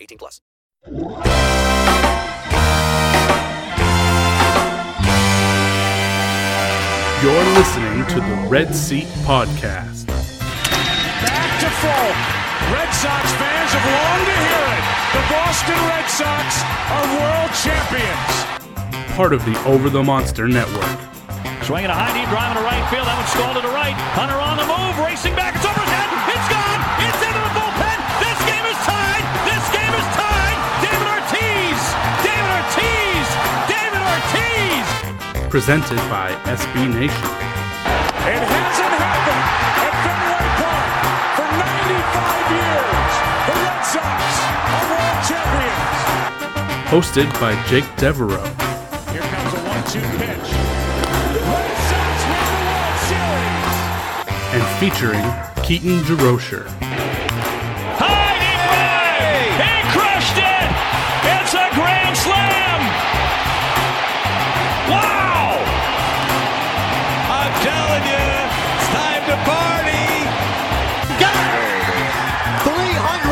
[0.00, 0.40] 18 plus.
[7.20, 10.06] You're listening to the Red Seat Podcast.
[10.06, 12.10] Back to full.
[12.72, 14.84] Red Sox fans have longed to hear it.
[15.12, 19.14] The Boston Red Sox are world champions.
[19.16, 20.98] Part of the Over the Monster Network.
[21.62, 23.06] Swinging a high knee drive to right field.
[23.06, 23.94] That one stalled to the right.
[24.16, 25.56] Hunter on the move, racing back.
[25.56, 25.99] It's over
[35.50, 37.10] Presented by SB Nation.
[37.10, 39.44] It hasn't happened
[39.82, 40.86] at Fenway Park
[41.34, 43.12] for 95 years.
[43.50, 44.22] The Red Sox
[44.70, 45.98] are world champions.
[46.86, 48.46] Hosted by Jake Devereaux.
[49.10, 50.48] Here comes a one-two pitch.
[51.34, 53.74] The Red Sox win the World Series.
[54.54, 55.26] And featuring
[55.64, 56.62] Keaton DeRocher.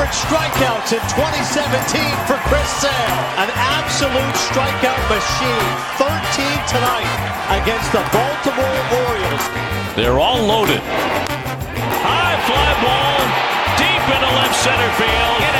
[0.09, 3.21] 300 strikeouts in 2017 for Chris Sale.
[3.37, 5.69] An absolute strikeout machine.
[6.01, 7.13] 13 tonight
[7.61, 9.45] against the Baltimore Orioles.
[9.97, 10.81] They're all loaded.
[12.01, 13.21] High fly ball
[13.77, 15.58] deep into left center field.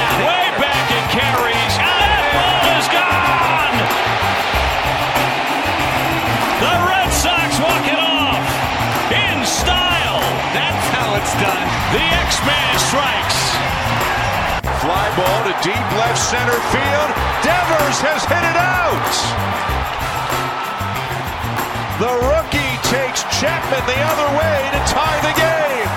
[15.63, 17.11] Deep left center field.
[17.43, 19.11] Devers has hit it out.
[21.99, 25.89] The rookie takes Chapman the other way to tie the game.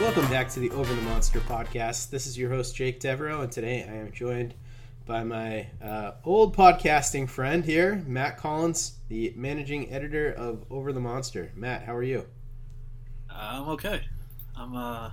[0.00, 2.08] Welcome back to the Over the Monster podcast.
[2.08, 4.54] This is your host, Jake Devereaux, and today I am joined
[5.08, 11.00] by my uh, old podcasting friend here, Matt Collins, the managing editor of Over the
[11.00, 11.50] Monster.
[11.56, 12.26] Matt, how are you?
[13.30, 14.02] I'm okay.
[14.54, 15.12] I'm uh,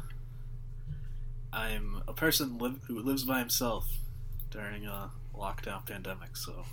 [1.53, 3.87] I'm a person who lives by himself
[4.51, 6.35] during a lockdown pandemic.
[6.35, 6.65] So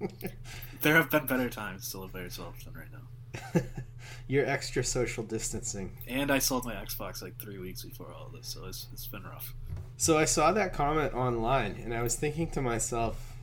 [0.82, 3.60] there have been better times to live by yourself than right now.
[4.28, 5.96] You're extra social distancing.
[6.06, 9.06] And I sold my Xbox like three weeks before all of this, so it's, it's
[9.06, 9.54] been rough.
[9.96, 13.34] So I saw that comment online, and I was thinking to myself,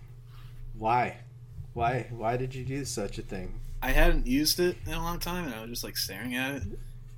[0.77, 1.17] why,
[1.73, 3.59] why, why did you do such a thing?
[3.81, 6.55] I hadn't used it in a long time, and I was just like staring at
[6.55, 6.63] it,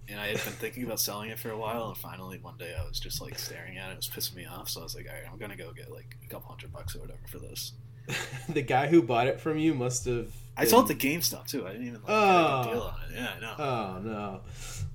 [0.09, 2.73] and I had been thinking about selling it for a while, and finally one day
[2.73, 3.93] I was just like staring at it.
[3.93, 5.91] It was pissing me off, so I was like, all right, I'm gonna go get
[5.91, 7.73] like a couple hundred bucks or whatever for this.
[8.49, 10.31] the guy who bought it from you must have.
[10.57, 11.67] I sold it to GameStop too.
[11.67, 12.63] I didn't even like, Oh.
[12.63, 13.15] get a deal on it.
[13.15, 13.55] Yeah, I know.
[13.59, 14.41] Oh no.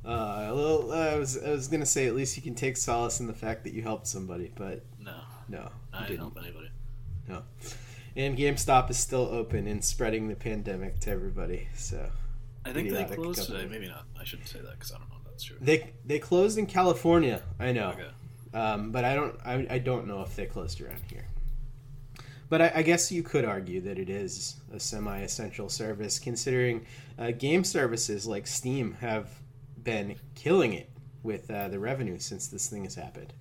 [0.04, 3.26] Uh, well, I was I was gonna say at least you can take solace in
[3.28, 5.14] the fact that you helped somebody, but no,
[5.48, 6.70] no, I you didn't help anybody.
[7.28, 7.42] No.
[8.16, 11.68] And GameStop is still open and spreading the pandemic to everybody.
[11.76, 12.10] So
[12.64, 13.66] I think they closed today.
[13.70, 14.04] Maybe not.
[14.20, 15.56] I shouldn't say that because I don't know if that's true.
[15.60, 17.40] They they closed in California.
[17.60, 18.08] I know, Okay.
[18.58, 21.24] um, but I don't I, I don't know if they closed around here.
[22.52, 26.84] But I, I guess you could argue that it is a semi-essential service, considering
[27.18, 29.30] uh, game services like Steam have
[29.82, 30.90] been killing it
[31.22, 33.32] with uh, the revenue since this thing has happened.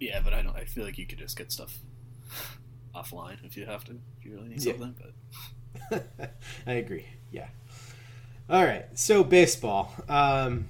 [0.00, 0.56] Yeah, but I don't.
[0.56, 1.78] I feel like you could just get stuff
[2.96, 3.92] offline if you have to.
[4.18, 4.72] If you really need Yeah.
[4.72, 4.96] something,
[5.88, 6.34] but
[6.66, 7.06] I agree.
[7.30, 7.46] Yeah.
[8.50, 8.86] All right.
[8.98, 9.94] So baseball.
[10.08, 10.66] Um,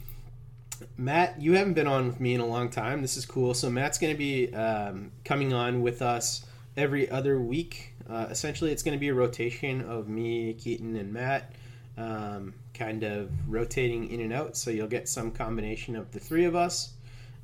[0.98, 3.00] Matt, you haven't been on with me in a long time.
[3.00, 3.54] This is cool.
[3.54, 6.44] So Matt's going to be um, coming on with us
[6.76, 7.94] every other week.
[8.08, 11.52] Uh, essentially, it's going to be a rotation of me, Keaton, and Matt,
[11.96, 14.56] um, kind of rotating in and out.
[14.56, 16.94] So you'll get some combination of the three of us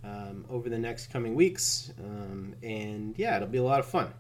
[0.04, 1.92] um, over the next coming weeks.
[2.02, 4.12] Um, and yeah, it'll be a lot of fun.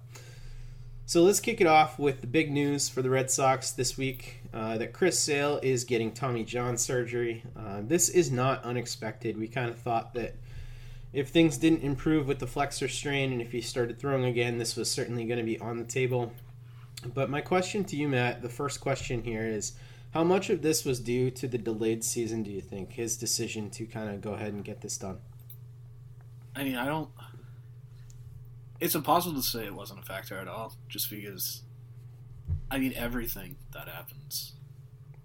[1.06, 4.42] So let's kick it off with the big news for the Red Sox this week
[4.52, 7.42] uh, that Chris Sale is getting Tommy John surgery.
[7.56, 9.38] Uh, this is not unexpected.
[9.38, 10.34] We kind of thought that
[11.12, 14.76] if things didn't improve with the flexor strain and if he started throwing again, this
[14.76, 16.32] was certainly going to be on the table.
[17.14, 19.72] But my question to you, Matt, the first question here is
[20.12, 22.92] how much of this was due to the delayed season, do you think?
[22.92, 25.18] His decision to kind of go ahead and get this done?
[26.56, 27.10] I mean, I don't.
[28.80, 31.62] It's impossible to say it wasn't a factor at all, just because.
[32.70, 34.52] I mean, everything that happens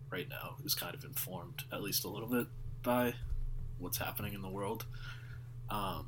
[0.10, 2.48] right now is kind of informed, at least a little bit,
[2.84, 3.16] by
[3.80, 4.86] what's happening in the world.
[5.74, 6.08] Um,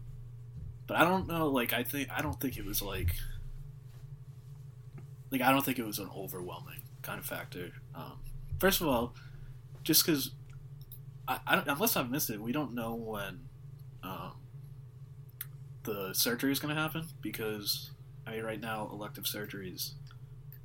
[0.88, 1.48] but I don't know.
[1.48, 3.16] Like, I think I don't think it was like.
[5.32, 7.72] Like, I don't think it was an overwhelming kind of factor.
[7.96, 8.20] Um,
[8.60, 9.16] first of all,
[9.84, 10.32] just because,
[11.28, 13.48] I, I unless I've missed it, we don't know when.
[14.04, 14.34] Um,
[15.86, 17.92] the surgery is going to happen because
[18.28, 19.92] I mean, right now elective surgeries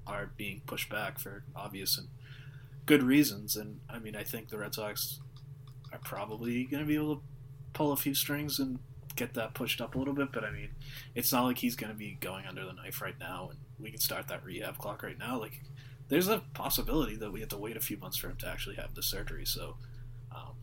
[0.06, 2.08] are being pushed back for obvious and
[2.86, 5.20] good reasons, and I mean I think the Red Sox
[5.92, 7.22] are probably going to be able to
[7.72, 8.78] pull a few strings and
[9.20, 10.32] get that pushed up a little bit.
[10.32, 10.70] But I mean,
[11.14, 13.90] it's not like he's going to be going under the knife right now, and we
[13.90, 15.38] can start that rehab clock right now.
[15.38, 15.60] Like,
[16.08, 18.76] there's a possibility that we have to wait a few months for him to actually
[18.76, 19.44] have the surgery.
[19.46, 19.76] So.
[20.34, 20.54] Um,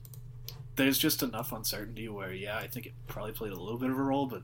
[0.77, 3.97] there's just enough uncertainty where, yeah, I think it probably played a little bit of
[3.97, 4.43] a role, but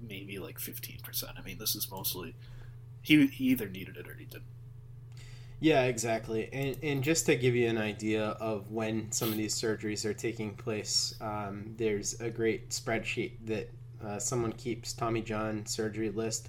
[0.00, 1.24] maybe like 15%.
[1.36, 2.34] I mean, this is mostly
[3.02, 4.44] he, he either needed it or he didn't.
[5.62, 6.48] Yeah, exactly.
[6.52, 10.12] And, and just to give you an idea of when some of these surgeries are
[10.12, 13.70] taking place, um, there's a great spreadsheet that
[14.04, 16.48] uh, someone keeps Tommy John surgery list.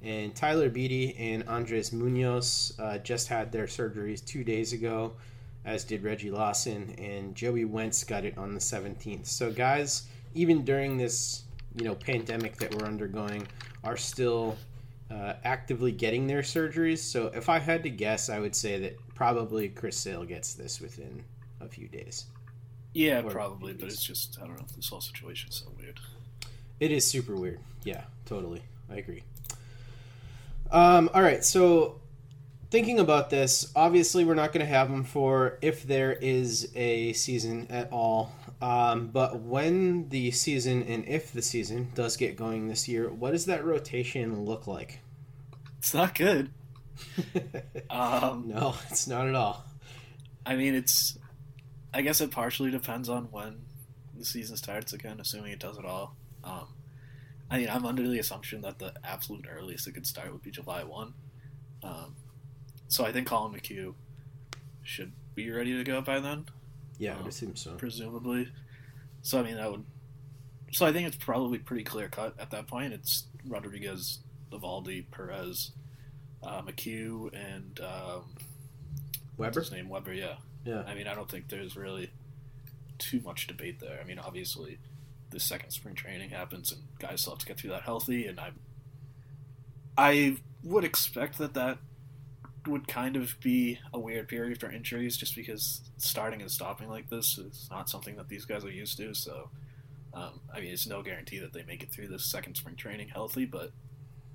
[0.00, 5.12] And Tyler Beede and Andres Munoz uh, just had their surgeries two days ago,
[5.66, 9.26] as did Reggie Lawson, and Joey Wentz got it on the 17th.
[9.26, 11.42] So, guys, even during this
[11.76, 13.46] you know pandemic that we're undergoing,
[13.82, 14.56] are still
[15.10, 16.98] uh, actively getting their surgeries.
[16.98, 20.80] So, if I had to guess, I would say that probably Chris Sale gets this
[20.80, 21.24] within
[21.60, 22.26] a few days.
[22.92, 26.00] Yeah, Or probably, but it's just, I don't know, this whole situation's so weird.
[26.80, 27.60] It is super weird.
[27.82, 28.62] Yeah, totally.
[28.90, 29.22] I agree.
[30.70, 32.00] Um, all right, so
[32.70, 37.12] thinking about this, obviously we're not going to have them for if there is a
[37.14, 38.32] season at all.
[38.64, 43.32] Um, but when the season and if the season does get going this year, what
[43.32, 45.00] does that rotation look like?
[45.80, 46.50] It's not good.
[47.90, 49.66] um, no, it's not at all.
[50.46, 51.18] I mean, it's.
[51.92, 53.66] I guess it partially depends on when
[54.16, 56.16] the season starts again, assuming it does at all.
[56.42, 56.68] Um,
[57.50, 60.50] I mean, I'm under the assumption that the absolute earliest it could start would be
[60.50, 61.12] July 1.
[61.82, 62.16] Um,
[62.88, 63.94] so I think Collin McHugh
[64.82, 66.46] should be ready to go by then.
[66.98, 67.74] Yeah, um, would assume so.
[67.74, 68.48] Presumably.
[69.22, 69.84] So, I mean, that would.
[70.72, 72.92] So I think it's probably pretty clear cut at that point.
[72.92, 74.18] It's Rodriguez,
[74.52, 75.72] Eovaldi, Perez,
[76.42, 77.80] uh, McHugh, and.
[77.80, 78.34] Um,
[79.36, 79.60] Weber?
[79.60, 79.88] His name?
[79.88, 80.36] Weber, yeah.
[80.64, 80.82] Yeah.
[80.86, 82.10] I mean, I don't think there's really
[82.98, 83.98] too much debate there.
[84.00, 84.78] I mean, obviously,
[85.30, 88.26] the second spring training happens, and guys still have to get through that healthy.
[88.26, 88.50] And I,
[89.98, 91.78] I would expect that that
[92.66, 97.10] would kind of be a weird period for injuries, just because starting and stopping like
[97.10, 99.14] this is not something that these guys are used to.
[99.14, 99.50] So,
[100.12, 103.08] um, I mean, it's no guarantee that they make it through this second spring training
[103.08, 103.72] healthy, but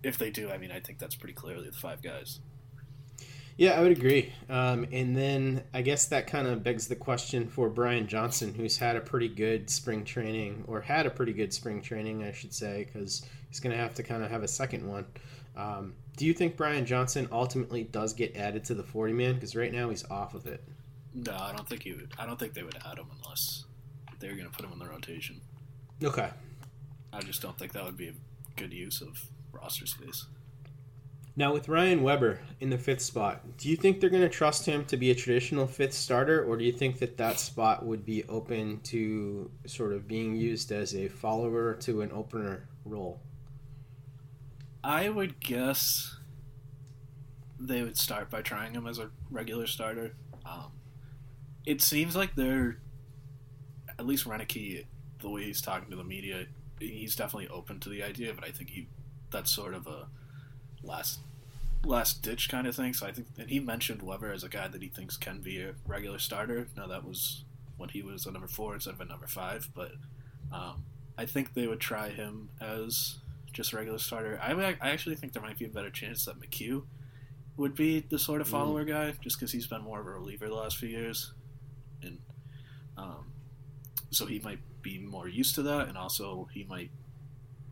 [0.03, 2.39] if they do, I mean, I think that's pretty clearly the five guys.
[3.57, 4.31] Yeah, I would agree.
[4.49, 8.77] Um, and then I guess that kind of begs the question for Brian Johnson, who's
[8.77, 12.53] had a pretty good spring training, or had a pretty good spring training, I should
[12.53, 15.05] say, because he's going to have to kind of have a second one.
[15.59, 19.35] Um, do you think Brian Johnson ultimately does get added to the 40 man?
[19.35, 20.63] Because right now he's off of it.
[21.13, 22.13] No, I don't think he would.
[22.17, 23.65] I don't think they would add him unless
[24.19, 25.41] they were going to put him in the rotation.
[26.03, 26.29] Okay.
[27.11, 28.13] I just don't think that would be a
[28.55, 29.17] good use of
[29.51, 30.25] roster space.
[31.35, 34.65] Now, with Ryan Weber in the fifth spot, do you think they're going to trust
[34.65, 38.05] him to be a traditional fifth starter, or do you think that that spot would
[38.05, 43.21] be open to sort of being used as a follower to an opener role?
[44.83, 46.15] I would guess
[47.59, 50.15] they would start by trying him as a regular starter.
[50.45, 50.71] Um,
[51.65, 52.77] it seems like they're,
[53.97, 54.85] at least Roenicke,
[55.21, 56.45] the way he's talking to the media,
[56.79, 58.87] he's definitely open to the idea, but I think he
[59.31, 60.07] that's sort of a
[60.81, 61.19] last
[61.85, 62.93] last ditch kind of thing.
[62.93, 65.61] So I think, and he mentioned Weber as a guy that he thinks can be
[65.61, 66.67] a regular starter.
[66.75, 67.43] Now that was
[67.77, 69.91] when he was a number four instead of a number five, but
[70.51, 70.83] um,
[71.17, 73.19] I think they would try him as
[73.53, 74.39] just a regular starter.
[74.41, 76.83] I, I actually think there might be a better chance that McHugh
[77.57, 78.87] would be the sort of follower mm.
[78.87, 81.33] guy, just because he's been more of a reliever the last few years,
[82.01, 82.19] and
[82.97, 83.33] um,
[84.11, 86.91] so he might be more used to that, and also he might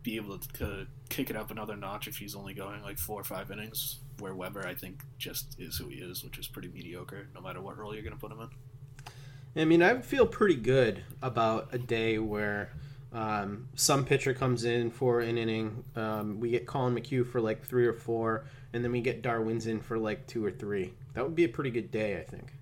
[0.02, 3.24] be able to kick it up another notch if he's only going like four or
[3.24, 4.00] five innings.
[4.20, 7.60] Where Weber, I think, just is who he is, which is pretty mediocre, no matter
[7.60, 9.62] what role you're going to put him in.
[9.62, 12.72] I mean, I feel pretty good about a day where
[13.12, 15.84] um, some pitcher comes in for an inning.
[15.96, 19.82] Um, we get Collin McHugh for like three or four, and then we get Darwinzon
[19.82, 20.92] for like two or three.
[21.14, 22.52] That would be a pretty good day, I think.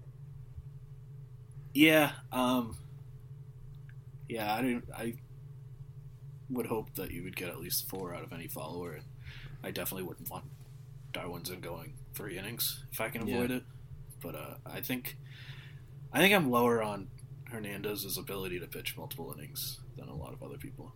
[1.75, 2.77] Yeah, um,
[4.29, 4.89] yeah, I didn't.
[4.97, 5.15] I
[6.49, 9.05] would hope that you would get at least four out of any follower, and
[9.65, 10.45] I definitely wouldn't want
[11.13, 13.57] Darwinzon going three innings if I can avoid yeah.
[13.57, 13.63] it.
[14.23, 15.17] But uh, I think
[16.13, 17.09] I think I'm lower on
[17.51, 20.93] Hernandez's ability to pitch multiple innings than a lot of other people.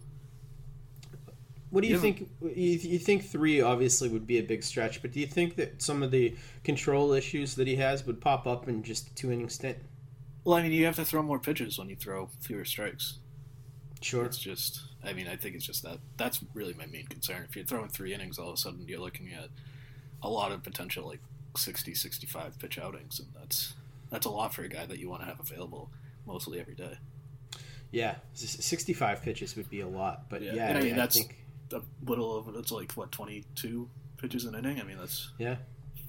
[1.70, 2.28] What do you, you think?
[2.42, 5.80] You, you think three obviously would be a big stretch, but do you think that
[5.80, 9.30] some of the control issues that he has would pop up in just a two
[9.30, 9.78] inning stint?
[10.44, 13.18] Well, I mean, you have to throw more pitches when you throw fewer strikes.
[14.00, 14.24] Sure.
[14.24, 17.44] It's just, I mean, I think it's just that that's really my main concern.
[17.48, 19.50] If you're throwing three innings, all of a sudden you're looking at
[20.22, 21.20] a lot of potential like
[21.56, 23.74] 60, 65 pitch outings, and that's
[24.10, 25.90] that's a lot for a guy that you want to have available
[26.26, 26.98] mostly every day.
[27.92, 31.36] Yeah, 65 pitches would be a lot, but yeah, yeah I mean, I that's think...
[31.72, 34.80] a little of it's like what 22 pitches an inning.
[34.80, 35.56] I mean, that's yeah,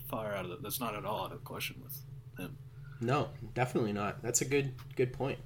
[0.07, 2.00] far out of the, that's not at all out of question with
[2.38, 2.57] him.
[3.00, 4.21] No, definitely not.
[4.21, 5.39] That's a good good point.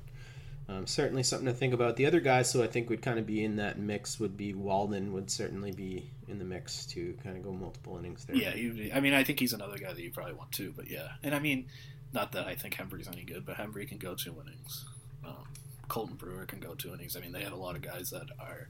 [0.68, 1.96] Um, certainly something to think about.
[1.96, 4.56] The other guys who I think would kind of be in that mix would be
[4.56, 8.36] Walden would certainly be in the mix to kind of go multiple innings there.
[8.36, 10.74] Yeah, he, I mean, I think he's another guy that you probably want too.
[10.76, 11.68] But yeah, and I mean,
[12.14, 14.86] not that I think Hembree's any good, but Hembree can go two innings.
[15.24, 15.46] Um,
[15.88, 17.16] Colten Brewer can go two innings.
[17.16, 18.68] I mean, they have a lot of guys that are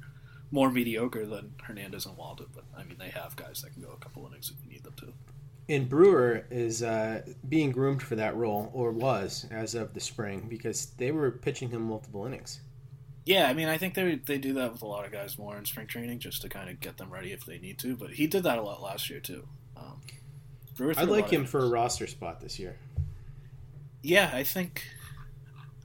[0.51, 3.91] more mediocre than Hernandez and Walden, but I mean, they have guys that can go
[3.91, 5.13] a couple innings if you need them to
[5.67, 10.45] and Brewer is uh, being groomed for that role, or was as of the spring,
[10.47, 12.59] because they were pitching him multiple innings.
[13.25, 15.57] Yeah, I mean, I think they they do that with a lot of guys more
[15.57, 17.95] in spring training, just to kind of get them ready if they need to.
[17.95, 19.47] But he did that a lot last year too.
[19.75, 20.01] Um,
[20.97, 22.77] I'd like him for a roster spot this year.
[24.03, 24.83] Yeah, I think,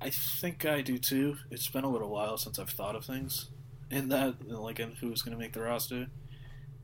[0.00, 1.36] I think I do too.
[1.50, 3.50] It's been a little while since I've thought of things
[3.90, 6.06] in that, like in who's going to make the roster.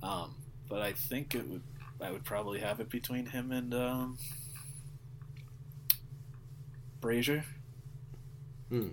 [0.02, 0.34] Um,
[0.68, 1.62] but I think it would
[2.00, 4.18] I would probably have it between him and um,
[7.00, 7.44] Brasier.
[8.68, 8.88] Hmm.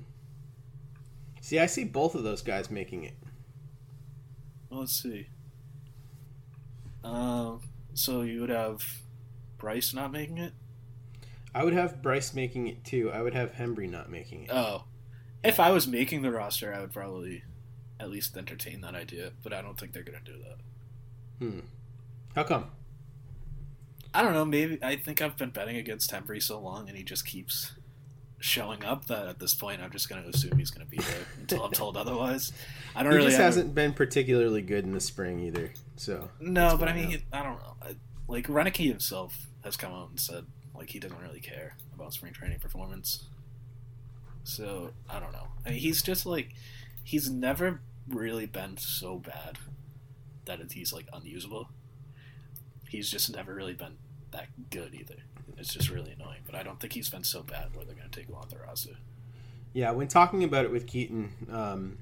[1.42, 3.16] See, I see both of those guys making it.
[4.70, 5.28] Well, let's see.
[7.04, 7.60] Um,
[7.94, 8.82] so you would have
[9.58, 10.54] Brice not making it.
[11.56, 13.12] I would have Brice making it too.
[13.12, 14.52] I would have Hembree not making it.
[14.52, 14.86] Oh,
[15.44, 17.44] if I was making the roster, I would probably
[18.00, 19.32] at least entertain that idea.
[19.44, 21.46] But I don't think they're gonna do that.
[21.46, 21.60] Hmm.
[22.36, 22.72] How come?
[24.14, 24.46] I don't know.
[24.46, 27.74] Maybe I think I've been betting against Hembree so long, and he just keeps
[28.44, 30.98] showing up that at this point I'm just going to assume he's going to be
[30.98, 32.52] there until I'm told otherwise.
[32.96, 33.32] I don't he really.
[33.32, 35.72] He just hasn't been particularly good in the spring either.
[35.96, 37.96] So no, but I mean, he, I don't know.
[38.28, 40.46] Like Roenicke himself has come out and said
[40.76, 43.26] like he doesn't really care about spring training performance.
[44.44, 45.48] So I don't know.
[45.66, 46.50] I mean, he's just like
[47.04, 49.58] he's never really been so bad
[50.46, 51.70] that he's like unusable.
[52.90, 53.98] He's just never really been
[54.32, 55.16] that good either.
[55.58, 56.42] It's just really annoying.
[56.46, 58.50] But I don't think he's been so bad where they're going to take him off
[58.50, 58.98] the roster.
[59.74, 61.98] Yeah, when talking about it with Keaton, um,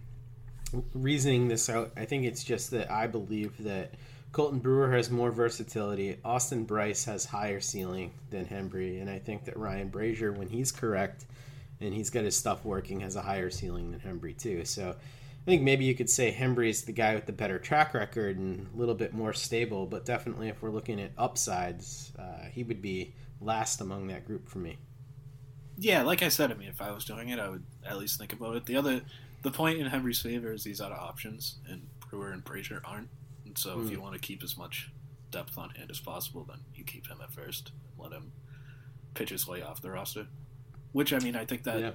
[0.94, 3.94] reasoning this out, I think it's just that I believe that
[4.32, 6.18] Colten Brewer has more versatility.
[6.24, 10.72] Austin Brice has higher ceiling than Hembree, and I think that Ryan Brasier, when he's
[10.72, 11.26] correct
[11.82, 14.64] and he's got his stuff working, has a higher ceiling than Hembree too.
[14.64, 17.94] So I think maybe you could say Hembree is the guy with the better track
[17.94, 22.46] record and a little bit more stable, but definitely if we're looking at upsides, uh,
[22.52, 24.78] he would be last among that group for me.
[25.78, 28.20] Yeah, like I said, I mean, if I was doing it, I would at least
[28.20, 28.66] think about it.
[28.66, 29.02] The other,
[29.42, 33.10] the point in Hembree's favor is he's out of options, and Brewer and Brasier aren't.
[33.52, 33.86] And so, Hmm.
[33.86, 34.90] if you want to keep as much
[35.30, 38.32] depth on hand as possible, then you keep him at first and let him
[39.14, 40.28] pitch his way off the roster.
[40.94, 41.92] Which I mean, I think that Yeah.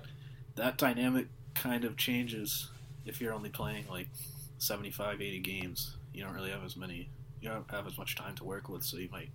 [0.57, 2.69] that dynamic kind of changes
[3.07, 4.11] if you're only playing like
[4.59, 5.97] 75, 80 games.
[6.13, 7.09] You don't really have as many,
[7.41, 9.31] you don't have as much time to work with, so you might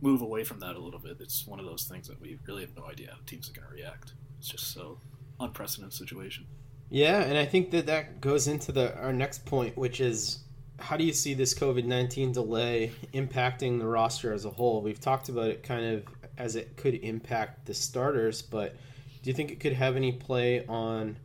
[0.00, 1.18] move away from that a little bit.
[1.20, 3.68] It's one of those things that we really have no idea how teams are going
[3.68, 4.14] to react.
[4.38, 4.98] It's just so
[5.38, 6.46] unprecedented situation.
[6.88, 10.44] Yeah, and I think that that goes into the our next point, which is
[10.78, 14.82] how do you see this COVID nineteen delay impacting the roster as a whole?
[14.82, 16.04] We've talked about it kind of
[16.38, 18.74] as it could impact the starters, but
[19.22, 21.16] do you think it could have any play on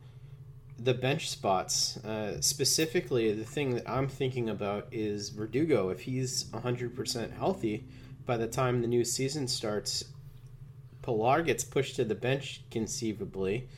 [0.78, 1.96] the bench spots?
[2.04, 5.88] Uh, specifically, the thing that I'm thinking about is Verdugo.
[5.88, 7.84] If he's 100% healthy
[8.26, 10.04] by the time the new season starts,
[11.02, 13.68] Pillar gets pushed to the bench conceivably.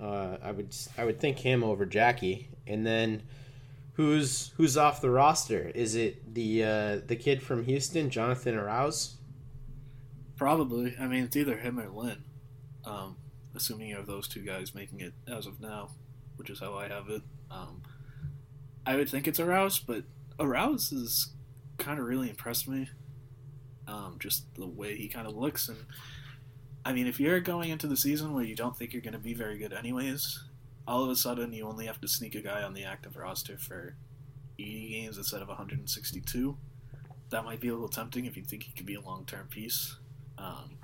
[0.00, 3.22] Uh, I would I would think him over Jackie, and then
[4.00, 5.70] who's who's off the roster?
[5.74, 9.16] Is it the uh, the kid from Houston, Jonathan Arauz?
[10.36, 10.96] Probably.
[10.98, 12.24] I mean, it's either him or Lin.
[12.86, 13.18] Um,
[13.54, 15.90] assuming you have those two guys making it as of now,
[16.36, 17.20] which is how I have it.
[17.50, 17.82] Um,
[18.86, 20.04] I would think it's Arauz, but
[20.38, 21.34] Arauz has
[21.76, 22.88] kind of really impressed me.
[23.86, 25.84] Um, just the way he kind of looks, and
[26.86, 29.18] I mean, if you're going into the season where you don't think you're going to
[29.18, 30.42] be very good anyways,
[30.90, 33.56] all of a sudden you only have to sneak a guy on the active roster
[33.56, 33.94] for
[34.58, 36.56] 80 games instead of 162.
[37.30, 39.96] That might be a little tempting if you think he could be a long-term piece.
[40.36, 40.78] Um,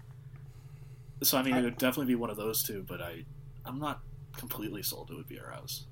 [1.24, 3.24] so I mean, it would definitely be one of those two, but I,
[3.64, 4.00] I'm not
[4.36, 5.10] completely sold.
[5.10, 5.86] It would be Arauz.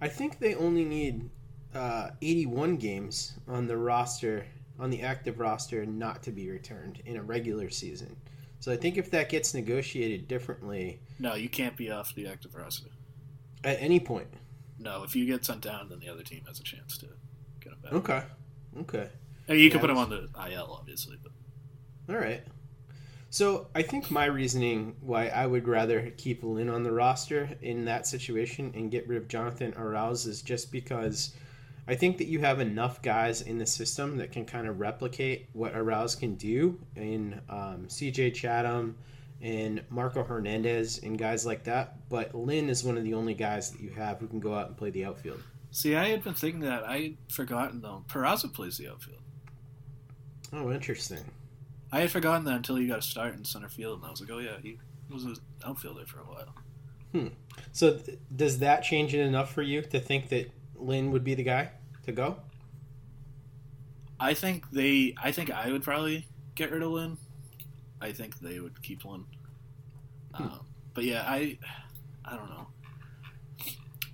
[0.00, 1.28] I think they only need
[1.74, 4.46] uh, 81 games on the roster,
[4.78, 8.14] on the active roster, not to be returned in a regular season.
[8.60, 12.54] So I think if that gets negotiated differently No, you can't be off the active
[12.54, 12.90] roster.
[13.64, 14.28] At any point.
[14.78, 17.06] No, if you get sent down, then the other team has a chance to
[17.60, 17.92] get him back.
[17.92, 18.22] Okay.
[18.80, 19.08] Okay.
[19.48, 21.32] I mean, you can put him on the IL, obviously, but
[22.12, 22.42] All right.
[23.30, 27.84] So I think my reasoning why I would rather keep Lin on the roster in
[27.84, 31.34] that situation and get rid of Jonathan Arauz is just because
[31.88, 35.48] I think that you have enough guys in the system that can kind of replicate
[35.52, 38.96] what Arauz can do in um, CJ Chatham
[39.40, 42.08] and Marco Hernandez and guys like that.
[42.08, 44.68] But Lin is one of the only guys that you have who can go out
[44.68, 45.42] and play the outfield.
[45.70, 48.04] see, I had been thinking that I had forgotten though.
[48.08, 49.20] Peraza plays the outfield.
[50.52, 51.24] Oh, interesting.
[51.92, 54.20] I had forgotten that until he got a start in center field, and I was
[54.20, 54.78] like, oh yeah, he
[55.10, 56.54] was an outfielder for a while.
[57.12, 57.28] Hmm.
[57.72, 61.34] So th- does that change it enough for you to think that Lin would be
[61.34, 61.70] the guy
[62.04, 62.38] to go?
[64.18, 65.14] I think they.
[65.22, 67.18] I think I would probably get rid of Lin.
[68.00, 69.24] I think they would keep Lin.
[70.34, 70.60] Um,
[70.94, 71.58] but yeah, I.
[72.24, 72.66] I don't know.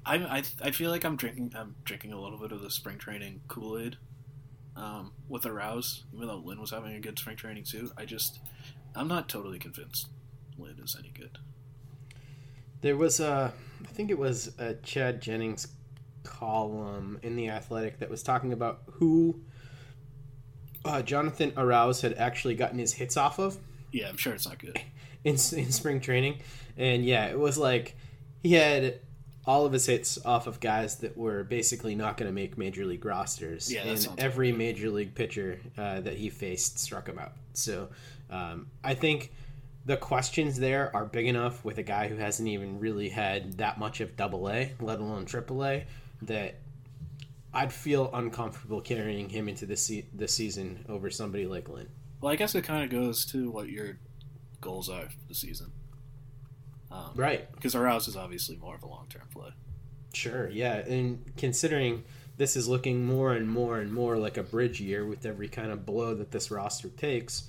[0.04, 1.54] I, I I feel like I'm drinking.
[1.56, 3.96] I'm drinking a little bit of the spring training Kool Aid.
[4.74, 8.40] Um, with Arauz, even though Lin was having a good spring training too, I just
[8.94, 10.08] I'm not totally convinced
[10.58, 11.38] Lin is any good.
[12.80, 15.68] There was a, I think it was a Chad Jennings
[16.24, 19.40] column in the Athletic that was talking about who
[20.84, 23.58] uh, Jonathan Arauz had actually gotten his hits off of
[23.92, 24.80] Yeah, I'm sure it's not good.
[25.24, 26.40] in in spring training,
[26.76, 27.96] and yeah, it was like
[28.42, 28.98] he had
[29.44, 32.84] all of his hits off of guys that were basically not going to make major
[32.84, 37.32] league rosters, Yeah, and every major league pitcher uh, that he faced struck him out.
[37.52, 37.88] So
[38.30, 39.32] um, I think
[39.84, 43.78] the questions there are big enough with a guy who hasn't even really had that
[43.78, 45.84] much of Double A, let alone Triple A,
[46.22, 46.54] that
[47.52, 51.88] I'd feel uncomfortable carrying him into the se- the season over somebody like Lin.
[52.22, 53.98] Well, I guess it kind of goes to what your
[54.60, 55.72] goals are for the season.
[56.90, 57.50] Um, Right.
[57.52, 59.50] Because Arauz is obviously more of a long term play.
[60.14, 62.04] Sure, yeah, and considering
[62.36, 65.70] this is looking more and more and more like a bridge year with every kind
[65.70, 67.48] of blow that this roster takes,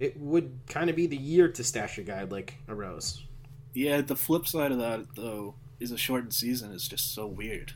[0.00, 3.24] it would kind of be the year to stash a guy like a Rose.
[3.74, 7.72] Yeah, the flip side of that, though, is a shortened season is just so weird.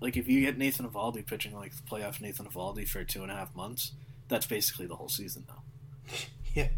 [0.00, 3.36] Like, if you get Nathan Eovaldi pitching like playoff Nathan Eovaldi for two and a
[3.36, 3.92] half months,
[4.28, 5.62] that's basically the whole season now.
[6.54, 6.68] Yeah,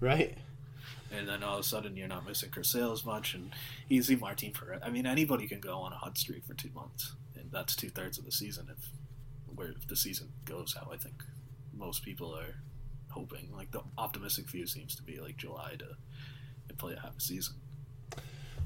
[0.00, 0.36] right.
[1.16, 3.52] And then all of a sudden, you're not missing Sale as much, and
[3.88, 4.80] easy Martin Perez.
[4.84, 7.88] I mean, anybody can go on a hot streak for two months, and that's two
[7.88, 8.90] thirds of the season if
[9.54, 11.22] where if the season goes how I think
[11.72, 12.56] most people are
[13.10, 13.50] hoping.
[13.54, 15.96] Like the optimistic view seems to be like July to,
[16.68, 17.54] to play a half a season.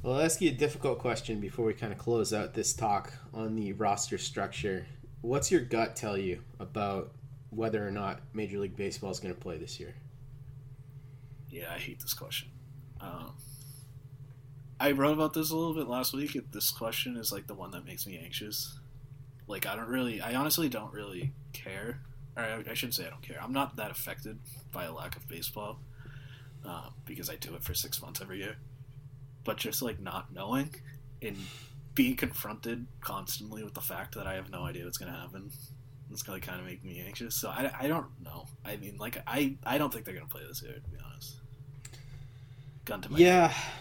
[0.03, 3.13] Well, I'll ask you a difficult question before we kind of close out this talk
[3.33, 4.87] on the roster structure.
[5.21, 7.13] What's your gut tell you about
[7.55, 9.95] whether or not Major League Baseball is going to play this year?
[11.51, 12.49] Yeah, I hate this question.
[13.01, 13.35] Um,
[14.81, 16.37] I wrote about this a little bit last week.
[16.51, 18.79] This question is like the one that makes me anxious.
[19.47, 22.01] Like I don't really, I honestly don't really care.
[22.37, 23.39] Or I, I shouldn't say I don't care.
[23.41, 24.39] I'm not that affected
[24.73, 25.79] by a lack of baseball
[26.67, 28.57] uh, because I do it for six months every year.
[29.45, 30.75] But just like not knowing
[31.21, 31.37] and
[31.95, 35.51] being confronted constantly with the fact that I have no idea what's going to happen,
[36.13, 37.35] it's to kind of make me anxious.
[37.35, 38.47] So I, I don't know.
[38.65, 40.75] I mean, like I, I don't think they're going to play this year.
[40.75, 41.37] To be honest.
[42.85, 43.49] Gun to my yeah.
[43.49, 43.73] Head.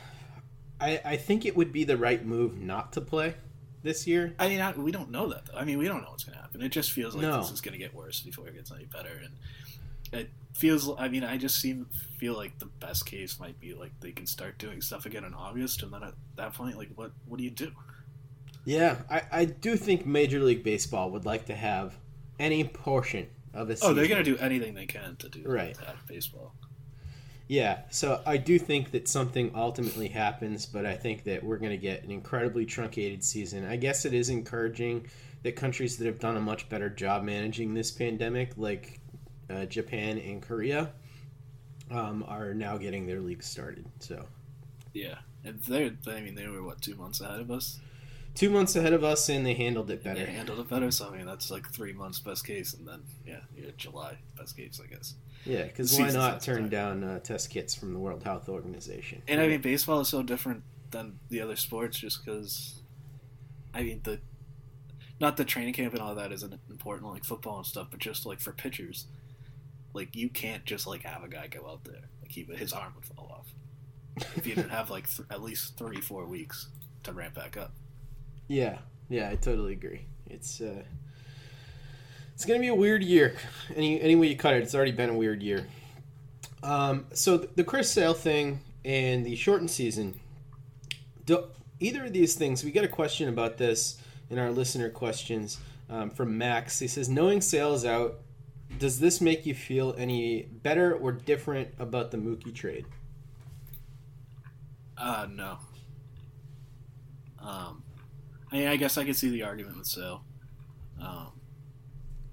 [0.80, 3.36] I, I think it would be the right move not to play
[3.84, 4.36] this year.
[4.40, 5.58] I mean, I, we don't know that though.
[5.58, 6.62] I mean, we don't know what's going to happen.
[6.62, 7.38] It just feels like no.
[7.38, 10.90] this is going to get worse before it gets any better, and it feels.
[10.98, 14.26] I mean, I just seem feel like the best case might be like they can
[14.26, 17.44] start doing stuff again in August, and then at that point, like, what what do
[17.44, 17.72] you do?
[18.66, 21.96] Yeah, I, I do think Major League Baseball would like to have
[22.42, 23.76] any portion of a.
[23.76, 23.92] Season.
[23.92, 26.54] Oh, they're going to do anything they can to do right have baseball.
[27.48, 31.72] Yeah, so I do think that something ultimately happens, but I think that we're going
[31.72, 33.68] to get an incredibly truncated season.
[33.68, 35.08] I guess it is encouraging
[35.44, 39.02] that countries that have done a much better job managing this pandemic, like
[39.50, 40.94] uh, Japan and Korea,
[41.90, 43.86] um, are now getting their leagues started.
[44.00, 44.26] So,
[44.94, 47.82] yeah, and they I mean, they were what two months ahead of us.
[48.34, 50.26] Two months ahead of us, and they handled it better.
[50.26, 50.90] They handled it better.
[50.92, 54.56] So I mean, that's like three months best case, and then yeah, yeah July best
[54.56, 55.16] case, I guess.
[55.46, 59.22] Yeah, because why not turn down uh, test kits from the World Health Organization?
[59.28, 62.78] And I mean, baseball is so different than the other sports, just because.
[63.74, 64.20] I mean, the
[65.22, 68.26] not the training camp and all that isn't important, like football and stuff, but just
[68.26, 69.06] like for pitchers,
[69.94, 72.94] like you can't just like have a guy go out there like he his arm
[72.96, 73.54] would fall off
[74.36, 76.70] if you didn't have like th- at least three four weeks
[77.04, 77.74] to ramp back up.
[78.52, 80.02] Yeah, yeah, I totally agree.
[80.30, 80.84] It's uh,
[82.36, 83.38] it's gonna be a weird year.
[83.74, 85.68] Any any way you cut it, it's already been a weird year.
[86.62, 90.20] Um, so the Chris Sale thing and the shortened season.
[91.26, 91.46] Do,
[91.80, 95.58] either of these things, we got a question about this in our listener questions
[95.90, 96.78] um, from Max.
[96.78, 98.20] He says, knowing Sale's out,
[98.80, 102.86] does this make you feel any better or different about the Mookie trade?
[104.98, 105.58] Uh, no.
[107.40, 107.84] Um,
[108.52, 110.24] I I guess I could see the argument with Sale.
[111.02, 111.32] Um,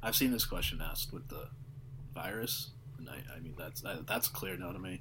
[0.03, 1.49] I've seen this question asked with the
[2.15, 5.01] virus, and I, I mean that's that's a clear no to me.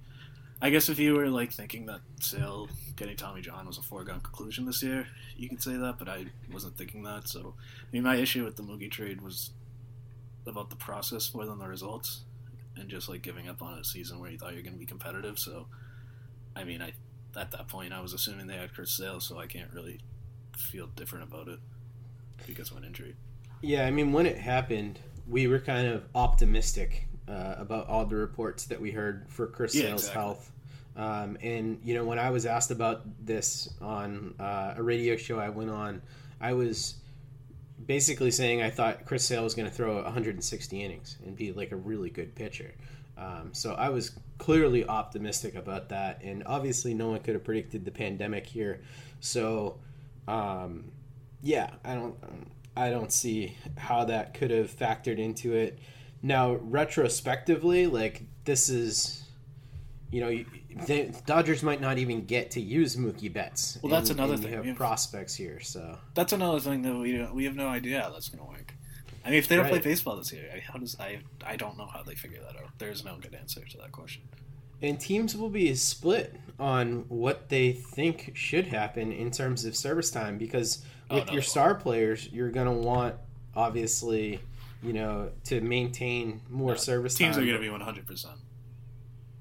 [0.59, 4.21] I guess if you were like thinking that Sale getting Tommy John was a foregone
[4.21, 7.27] conclusion this year, you could say that, but I wasn't thinking that.
[7.27, 9.51] So, I mean, my issue with the Mookie trade was
[10.47, 12.23] about the process more than the results,
[12.75, 14.85] and just like giving up on a season where you thought you're going to be
[14.85, 15.37] competitive.
[15.37, 15.67] So,
[16.55, 16.93] I mean, I
[17.39, 19.99] at that point I was assuming they had Chris Sale, so I can't really
[20.61, 21.59] feel different about it
[22.45, 23.15] because of an injury.
[23.61, 28.15] Yeah, I mean, when it happened, we were kind of optimistic uh, about all the
[28.15, 30.21] reports that we heard for Chris yeah, Sale's exactly.
[30.21, 30.51] health.
[30.95, 35.39] Um, and you know, when I was asked about this on uh, a radio show
[35.39, 36.01] I went on,
[36.41, 36.95] I was
[37.85, 41.71] basically saying I thought Chris Sale was going to throw 160 innings and be like
[41.71, 42.73] a really good pitcher.
[43.17, 47.85] Um, so I was clearly optimistic about that, and obviously no one could have predicted
[47.85, 48.81] the pandemic here.
[49.19, 49.79] So,
[50.27, 50.91] um,
[51.41, 52.15] yeah, I don't,
[52.75, 55.79] I don't see how that could have factored into it.
[56.21, 59.23] Now, retrospectively, like this is,
[60.11, 60.43] you know,
[60.85, 63.77] the Dodgers might not even get to use Mookie Betts.
[63.81, 64.53] Well, that's and, another and thing.
[64.53, 68.01] Have, we have prospects here, so that's another thing that we we have no idea
[68.01, 68.73] how that's going to work.
[69.25, 69.73] I mean, if they don't right.
[69.73, 72.69] play baseball this year, how does I I don't know how they figure that out.
[72.77, 74.23] There's no good answer to that question.
[74.81, 80.09] And teams will be split on what they think should happen in terms of service
[80.09, 83.15] time because oh, with oh, no, your star players, you're going to want
[83.55, 84.39] obviously,
[84.81, 87.45] you know, to maintain more no, service teams time.
[87.45, 88.25] Teams are going to be 100%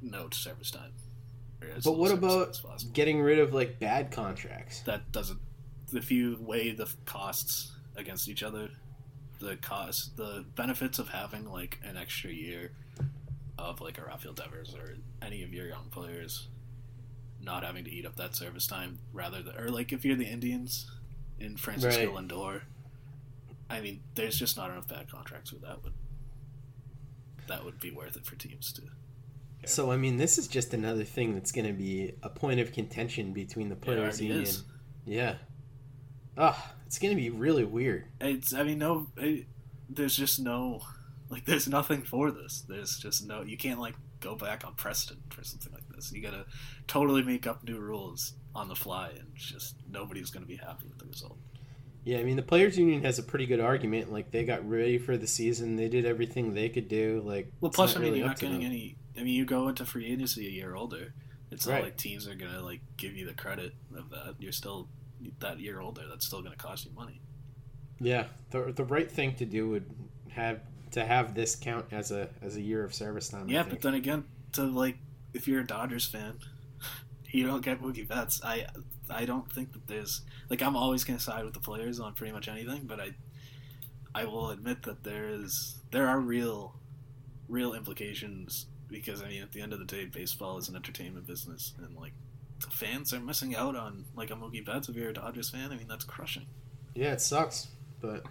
[0.03, 0.93] no to service time.
[1.83, 2.61] But what about
[2.93, 4.81] getting rid of like bad contracts?
[4.81, 5.41] That doesn't.
[5.93, 8.69] If you weigh the costs against each other,
[9.41, 12.73] the cost, the benefits of having like an extra year
[13.59, 16.49] of like a Rafael Devers or any of your young players
[17.47, 20.27] not having to eat up that service time rather than, or like if you're the
[20.27, 20.91] Indians
[21.39, 22.29] in Francisco right.
[22.29, 22.61] Lindor,
[23.71, 25.95] I mean, there's just not enough bad contracts where that would
[27.47, 28.83] that would be worth it for teams to.
[29.65, 32.73] So I mean, this is just another thing that's going to be a point of
[32.73, 34.43] contention between the players' union.
[34.43, 34.65] Is.
[35.05, 35.37] Yeah.
[36.37, 38.05] Ah, oh, it's going to be really weird.
[38.21, 38.53] It's.
[38.53, 39.07] I mean, no.
[39.17, 39.47] It,
[39.89, 40.83] there's just no
[41.29, 42.65] Like, there's nothing for this.
[42.69, 43.43] There's just no.
[43.43, 46.13] You can't like go back on Preston for something like this.
[46.13, 46.47] You gotta
[46.87, 50.99] totally make up new rules on the fly, and just nobody's gonna be happy with
[50.99, 51.37] the result.
[52.05, 54.13] Yeah, I mean the players' union has a pretty good argument.
[54.13, 57.21] Like they got ready for the season, they did everything they could do.
[57.25, 58.67] Like, Well, plus, I mean, really you're not getting them.
[58.67, 58.97] any.
[59.19, 61.15] I mean, you go into free agency a year older.
[61.51, 61.77] It's Right.
[61.77, 64.35] not like teams are gonna like give you the credit of that.
[64.39, 64.89] You're still
[65.41, 66.03] that year older.
[66.09, 67.21] That's still gonna cost you money.
[67.99, 69.91] Yeah, the the right thing to do would
[70.31, 70.61] have
[70.93, 73.49] to have this count as a as a year of service time.
[73.49, 74.99] Yeah, but then again, to like,
[75.37, 76.39] if you're a Dodgers fan,
[77.31, 78.41] you don't get Mookie Betts.
[78.43, 78.67] I
[79.09, 82.33] I don't think that there's like I'm always gonna side with the players on pretty
[82.33, 83.11] much anything, but I
[84.15, 86.75] I will admit that there is there are real
[87.49, 91.27] real implications because I mean at the end of the day, baseball is an entertainment
[91.27, 92.13] business, and like
[92.71, 95.71] fans are missing out on like a Mookie Betts if you're a Dodgers fan.
[95.73, 96.47] I mean that's crushing.
[96.95, 97.69] Yeah, it sucks,
[98.01, 98.25] but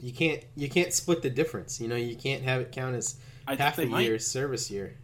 [0.00, 1.80] you can't you can't split the difference.
[1.80, 4.02] You know, you can't have it count as I half a might.
[4.06, 4.96] year's service year.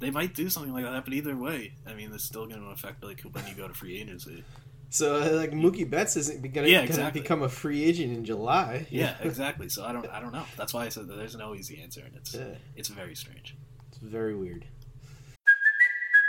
[0.00, 2.68] They might do something like that, but either way, I mean, it's still going to
[2.68, 4.44] affect like when you go to free agency.
[4.90, 7.20] So uh, like Mookie Betts isn't going Yeah, to exactly.
[7.20, 8.86] become a free agent in July.
[8.90, 9.68] Yeah, exactly.
[9.68, 10.44] So I don't, I don't know.
[10.56, 12.54] That's why I said that there's no easy answer, and it's, Yeah.
[12.76, 13.54] it's very strange.
[13.88, 14.64] It's very weird.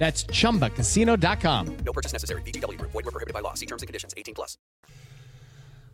[0.00, 1.76] That's chumbacasino.com.
[1.84, 2.40] No purchase necessary.
[2.40, 2.90] VGW Group.
[2.92, 3.52] Void were prohibited by law.
[3.52, 4.14] See terms and conditions.
[4.16, 4.56] 18 plus.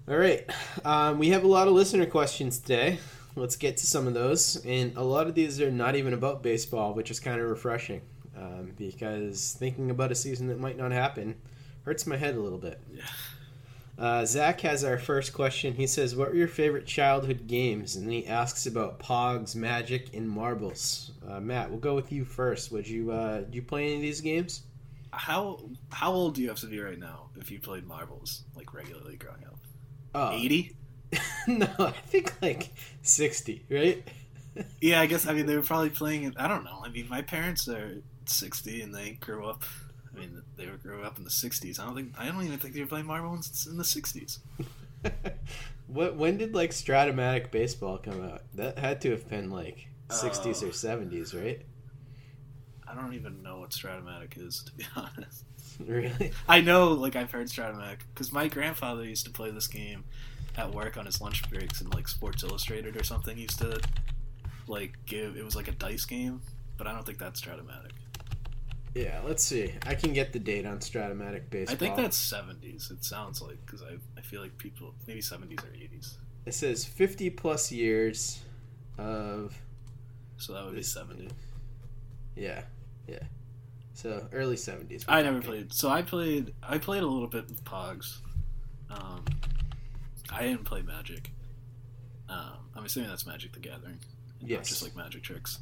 [0.09, 0.49] All right,
[0.85, 3.01] um, we have a lot of listener questions today.
[3.35, 6.45] Let's get to some of those, and a lot of these are not even about
[6.45, 8.03] baseball, which is kind of refreshing
[8.37, 11.35] um, because thinking about a season that might not happen
[11.83, 12.81] hurts my head a little bit.
[13.99, 15.75] Uh, Zach has our first question.
[15.75, 20.15] He says, "What were your favorite childhood games?" And then he asks about Pogs, Magic,
[20.15, 21.13] and marbles.
[21.27, 22.71] Uh, Matt, we'll go with you first.
[22.73, 24.63] Would you uh, you play any of these games?
[25.13, 28.75] How how old do you have to be right now if you played marbles like
[28.75, 29.59] regularly growing up?
[30.15, 30.33] Oh.
[30.33, 30.77] Eighty?
[31.47, 34.07] no, I think like sixty, right?
[34.81, 35.27] Yeah, I guess.
[35.27, 36.33] I mean, they were probably playing it.
[36.39, 36.81] I don't know.
[36.83, 39.65] I mean, my parents are sixty, and they grew up.
[40.17, 41.79] I mean, they were grew up in the '60s.
[41.79, 42.15] I don't think.
[42.19, 44.39] I don't even think they were playing marbles in the '60s.
[45.87, 48.43] What when did like Strat-O-Matic baseball come out?
[48.55, 51.63] That had to have been like sixties Uh, or seventies, right?
[52.89, 55.45] I don't even know what Strat-O-Matic is, to be honest.
[55.87, 56.33] Really?
[56.49, 60.05] I know, like I've heard Strat-O-Matic because my grandfather used to play this game
[60.57, 63.79] at work on his lunch breaks, and like Sports Illustrated or something he used to
[64.67, 65.37] like give.
[65.37, 66.41] It was like a dice game,
[66.79, 67.91] but I don't think that's Strat-O-Matic.
[68.97, 69.75] Yeah, let's see.
[69.87, 71.75] I can get the date on Strat-O-Matic baseball.
[71.75, 72.91] I think that's seventies.
[72.91, 76.17] It sounds like because I I feel like people maybe seventies or eighties.
[76.47, 78.41] It says fifty plus years
[78.97, 79.55] of
[80.39, 81.29] So that would be seventy.
[82.37, 82.63] yeah,
[83.07, 83.19] yeah.
[83.93, 85.05] So early seventies.
[85.07, 85.75] I never played.
[85.75, 86.55] So I played.
[86.63, 88.21] I played a little bit with Pogs.
[88.89, 89.25] Um,
[90.33, 91.33] I didn't play Magic.
[92.31, 93.99] Um, I'm assuming that's Magic the Gathering.
[94.41, 94.69] and not Yes.
[94.71, 95.59] just like Magic tricks.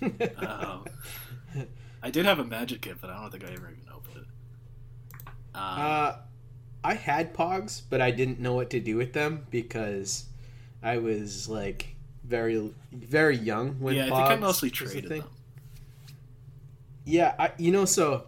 [0.38, 0.84] um,
[2.02, 4.24] I did have a Magic kit, but I don't think I ever even opened it.
[5.54, 6.16] Um, Uh,
[6.84, 10.26] I had Pogs, but I didn't know what to do with them because
[10.82, 15.24] I was like very, very young when yeah, I think I mostly traded them.
[17.04, 18.24] Yeah, I, you know, so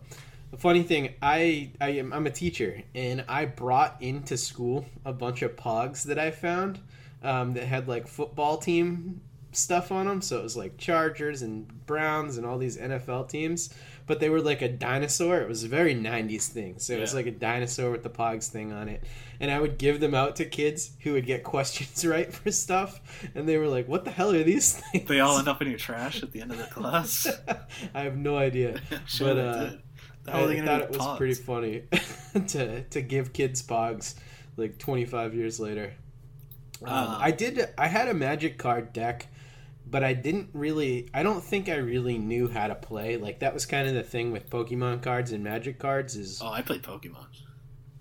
[0.50, 5.12] the funny thing, I, I am I'm a teacher, and I brought into school a
[5.12, 6.80] bunch of Pogs that I found
[7.22, 9.20] um, that had like football team
[9.52, 10.22] stuff on them.
[10.22, 13.70] So it was like Chargers and Browns and all these NFL teams,
[14.06, 15.40] but they were like a dinosaur.
[15.40, 16.78] It was a very '90s thing.
[16.78, 19.04] So it was like a dinosaur with the Pogs thing on it,
[19.40, 23.00] and I would give them out to kids who would get questions right for stuff,
[23.34, 25.68] and they were like, "What the hell are these things?" They all end up in
[25.68, 27.26] your trash at the end of the class.
[27.94, 28.80] I have no idea.
[29.06, 29.82] Sure but uh, did.
[30.24, 31.16] The hell are I thought it was pogs?
[31.16, 31.82] pretty funny
[32.48, 34.14] to to give kids pogs
[34.56, 35.94] like 25 years later.
[36.82, 37.18] Um, Uh.
[37.20, 37.68] I did.
[37.78, 39.26] I had a magic card deck
[39.90, 41.08] but I didn't really.
[41.12, 43.16] I don't think I really knew how to play.
[43.16, 46.16] Like that was kind of the thing with Pokemon cards and Magic cards.
[46.16, 47.26] Is Oh, I played Pokemon.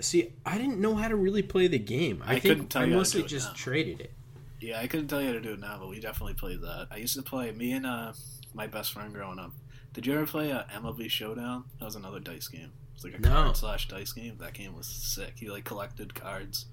[0.02, 2.24] see, I didn't know how to really play the game.
[2.26, 3.54] I, I couldn't think tell I you how to mostly do it just now.
[3.56, 4.14] traded it.
[4.62, 6.88] Yeah, I couldn't tell you how to do it now, but we definitely played that.
[6.92, 8.12] I used to play me and uh,
[8.54, 9.54] my best friend growing up.
[9.94, 11.64] Did you ever play uh, MLB Showdown?
[11.80, 12.72] That was another dice game.
[12.94, 13.30] It's like a No.
[13.30, 14.36] card slash dice game.
[14.40, 15.42] That game was sick.
[15.42, 16.66] You like collected cards,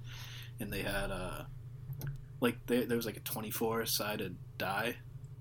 [0.58, 1.44] and they had uh,
[2.40, 4.96] like they, there was like a twenty four sided die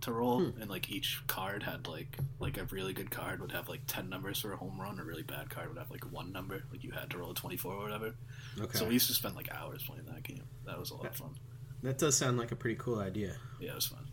[0.06, 0.62] to roll, Hmm.
[0.62, 4.10] and like each card had like like a really good card would have like ten
[4.10, 5.00] numbers for a home run.
[5.00, 6.64] A really bad card would have like one number.
[6.72, 8.16] Like you had to roll a twenty four or whatever.
[8.60, 8.78] Okay.
[8.78, 10.44] So we used to spend like hours playing that game.
[10.66, 11.36] That was a lot of fun.
[11.84, 13.36] That does sound like a pretty cool idea.
[13.60, 14.08] Yeah, it was fun.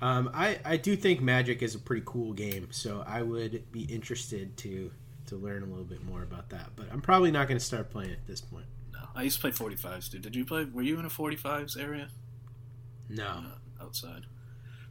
[0.00, 3.82] Um, I I do think Magic is a pretty cool game, so I would be
[3.82, 4.90] interested to
[5.26, 6.70] to learn a little bit more about that.
[6.76, 8.66] But I'm probably not going to start playing at this point.
[8.92, 10.20] No, I used to play 45s, dude.
[10.22, 10.64] Did you play?
[10.66, 12.08] Were you in a 45s area?
[13.08, 13.24] No.
[13.26, 14.26] Uh, outside.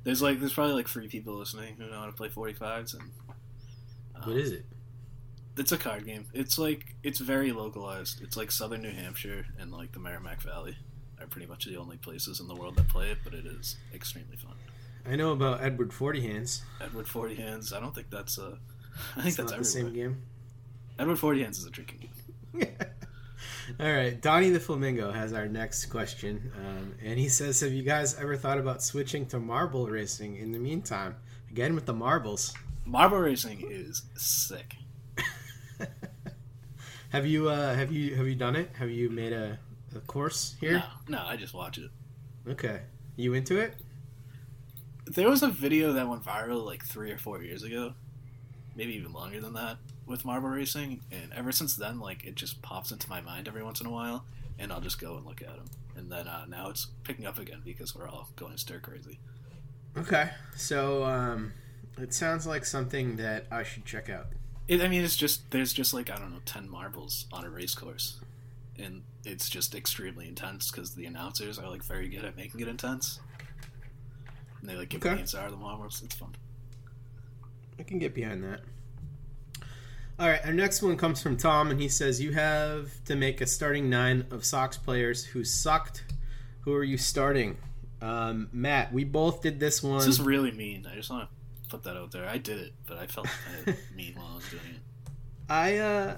[0.03, 3.03] There's like there's probably like three people listening who know how to play 45s, and
[4.15, 4.65] uh, What is it?
[5.57, 6.25] it's a card game.
[6.33, 8.21] It's like it's very localized.
[8.21, 10.77] It's like southern New Hampshire and like the Merrimack Valley
[11.21, 13.77] are pretty much the only places in the world that play it, but it is
[13.93, 14.53] extremely fun.
[15.05, 16.61] I know about Edward Forty Hands.
[16.81, 17.71] Edward Forty Hands.
[17.71, 18.57] I don't think that's a.
[19.15, 20.21] I think It's that's not the same game.
[20.99, 22.09] Edward Forty Hands is a drinking
[22.53, 22.67] game.
[23.79, 27.83] All right, Donnie the Flamingo has our next question, um, and he says, "Have you
[27.83, 31.15] guys ever thought about switching to marble racing in the meantime?
[31.49, 32.53] Again with the marbles.
[32.85, 34.75] Marble racing is sick.
[37.13, 38.71] Have you uh, have you have you done it?
[38.73, 39.59] Have you made a,
[39.95, 40.83] a course here?
[41.07, 41.91] No, no, I just watch it.
[42.47, 42.79] Okay,
[43.17, 43.75] you into it?
[45.05, 47.93] There was a video that went viral like three or four years ago,
[48.75, 52.61] maybe even longer than that, with marble racing, and ever since then, like it just
[52.61, 54.25] pops into my mind every once in a while,
[54.59, 55.65] and I'll just go and look at them.
[55.95, 59.19] And then uh, now it's picking up again because we're all going stir crazy.
[59.95, 61.53] Okay, so um,
[61.99, 64.27] it sounds like something that I should check out.
[64.67, 67.49] It, I mean, it's just there's just like I don't know ten marbles on a
[67.49, 68.19] race course,
[68.77, 72.67] and it's just extremely intense because the announcers are like very good at making it
[72.67, 73.19] intense,
[74.59, 75.13] and they like give Okay.
[75.15, 76.01] the answer of the marbles.
[76.03, 76.35] It's fun.
[77.79, 78.61] I can get behind that.
[80.19, 83.41] All right, our next one comes from Tom, and he says, "You have to make
[83.41, 86.03] a starting nine of Sox players who sucked.
[86.61, 87.57] Who are you starting?"
[88.01, 89.99] Um, Matt, we both did this one.
[89.99, 90.87] This is really mean.
[90.91, 92.27] I just want to put that out there.
[92.27, 95.11] I did it, but I felt kind of mean while I was doing it.
[95.49, 96.17] I uh,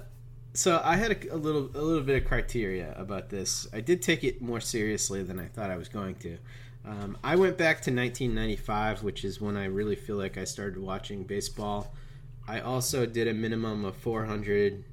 [0.52, 3.66] so I had a, a little a little bit of criteria about this.
[3.72, 6.38] I did take it more seriously than I thought I was going to.
[6.84, 10.78] Um, I went back to 1995, which is when I really feel like I started
[10.78, 11.94] watching baseball.
[12.48, 14.84] I also did a minimum of 400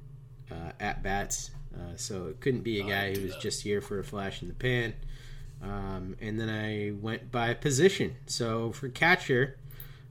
[0.50, 3.98] uh, at bats, uh, so it couldn't be a guy who was just here for
[3.98, 4.94] a flash in the pan.
[5.62, 8.16] Um, and then I went by position.
[8.26, 9.56] So for catcher,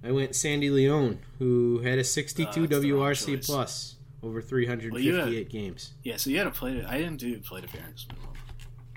[0.04, 4.42] I went Sandy Leon, who had a 62 Oh, that's the wrong WRC plus over
[4.42, 5.94] 358 Well, had- games.
[6.04, 6.84] Yeah, so you had a plate.
[6.86, 8.08] I didn't do plate appearance.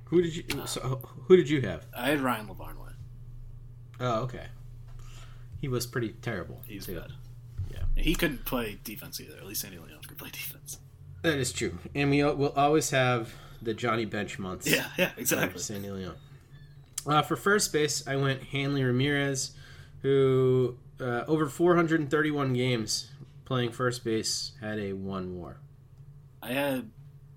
[0.07, 0.45] Who did you?
[0.67, 1.85] So who did you have?
[1.97, 2.95] I had Ryan Lavarnway.
[3.99, 4.47] Oh, okay.
[5.61, 6.63] He was pretty terrible.
[6.67, 7.01] He's too.
[7.01, 7.13] bad.
[7.97, 9.37] He couldn't play defense either.
[9.37, 10.79] At least Sandy Leon could play defense.
[11.23, 14.67] That is true, and we will always have the Johnny Bench months.
[14.67, 15.61] Yeah, yeah, exactly.
[15.61, 16.15] Sandy Leon.
[17.07, 19.53] Uh, for first base, I went Hanley Ramirez,
[20.03, 23.11] who uh, over 431 games
[23.45, 25.61] playing first base had a one WAR.
[26.43, 26.91] I had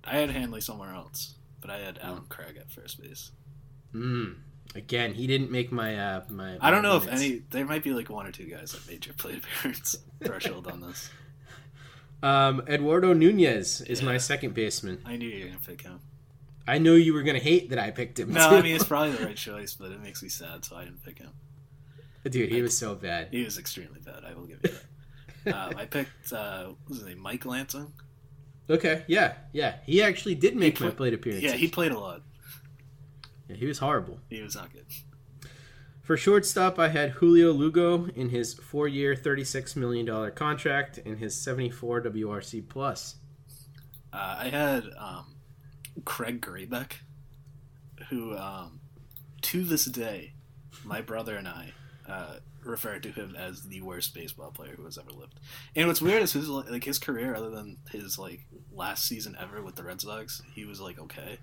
[0.03, 3.31] I had Hanley somewhere else, but I had Allen Craig at first base.
[3.93, 4.35] Mm.
[4.75, 6.57] Again, he didn't make my uh, my.
[6.61, 7.41] I don't know if any.
[7.49, 10.81] There might be like one or two guys that made your plate appearance threshold on
[10.81, 11.09] this.
[12.21, 14.05] Um, Eduardo Nunez is Yeah.
[14.07, 15.01] my second baseman.
[15.05, 15.99] I knew you were gonna pick him.
[16.67, 18.31] I know you were gonna hate that I picked him.
[18.33, 18.55] No, too.
[18.57, 21.03] I mean it's probably the right choice, but it makes me sad, so I didn't
[21.03, 21.31] pick him.
[22.29, 23.29] dude, he was so bad.
[23.31, 24.23] He was extremely bad.
[24.23, 24.71] I will give you
[25.45, 25.55] that.
[25.55, 27.91] um, I picked uh, what was his name Mike Lansing.
[28.69, 31.41] Okay, yeah, yeah, he actually did make my played- plate appearance.
[31.43, 32.21] Yeah, he played a lot.
[33.49, 34.19] Yeah, he was horrible.
[34.29, 34.85] He was not good.
[36.01, 41.35] For shortstop, I had Julio Lugo in his four-year, thirty-six million dollar contract and his
[41.35, 43.15] seventy-four WRC plus.
[44.11, 45.35] Uh, I had um,
[46.05, 46.93] Craig Grebeck,
[48.09, 48.79] who, um,
[49.41, 50.33] to this day,
[50.83, 51.73] my brother and I
[52.07, 55.39] uh, refer to him as the worst baseball player who has ever lived.
[55.75, 58.41] And what's weird is his like his career, other than his like
[58.71, 61.37] last season ever with the Red Sox, he was like okay,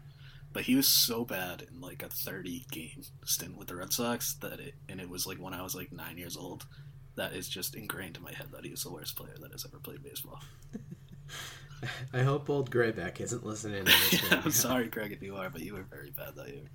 [0.52, 4.34] but he was so bad in like a 30 game stint with the Red Sox
[4.34, 6.66] that it, and it was like when I was like nine years old.
[7.16, 9.64] That is just ingrained in my head that he was the worst player that has
[9.64, 10.38] ever played baseball.
[12.12, 14.22] I hope old Grebeck isn't listening to this.
[14.32, 16.70] I'm sorry, Greg, if you are, but you were very bad that year.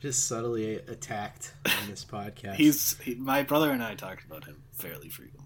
[0.00, 2.54] Just subtly attacked on this podcast.
[2.54, 5.37] He's he, my brother and I talked about him fairly frequently.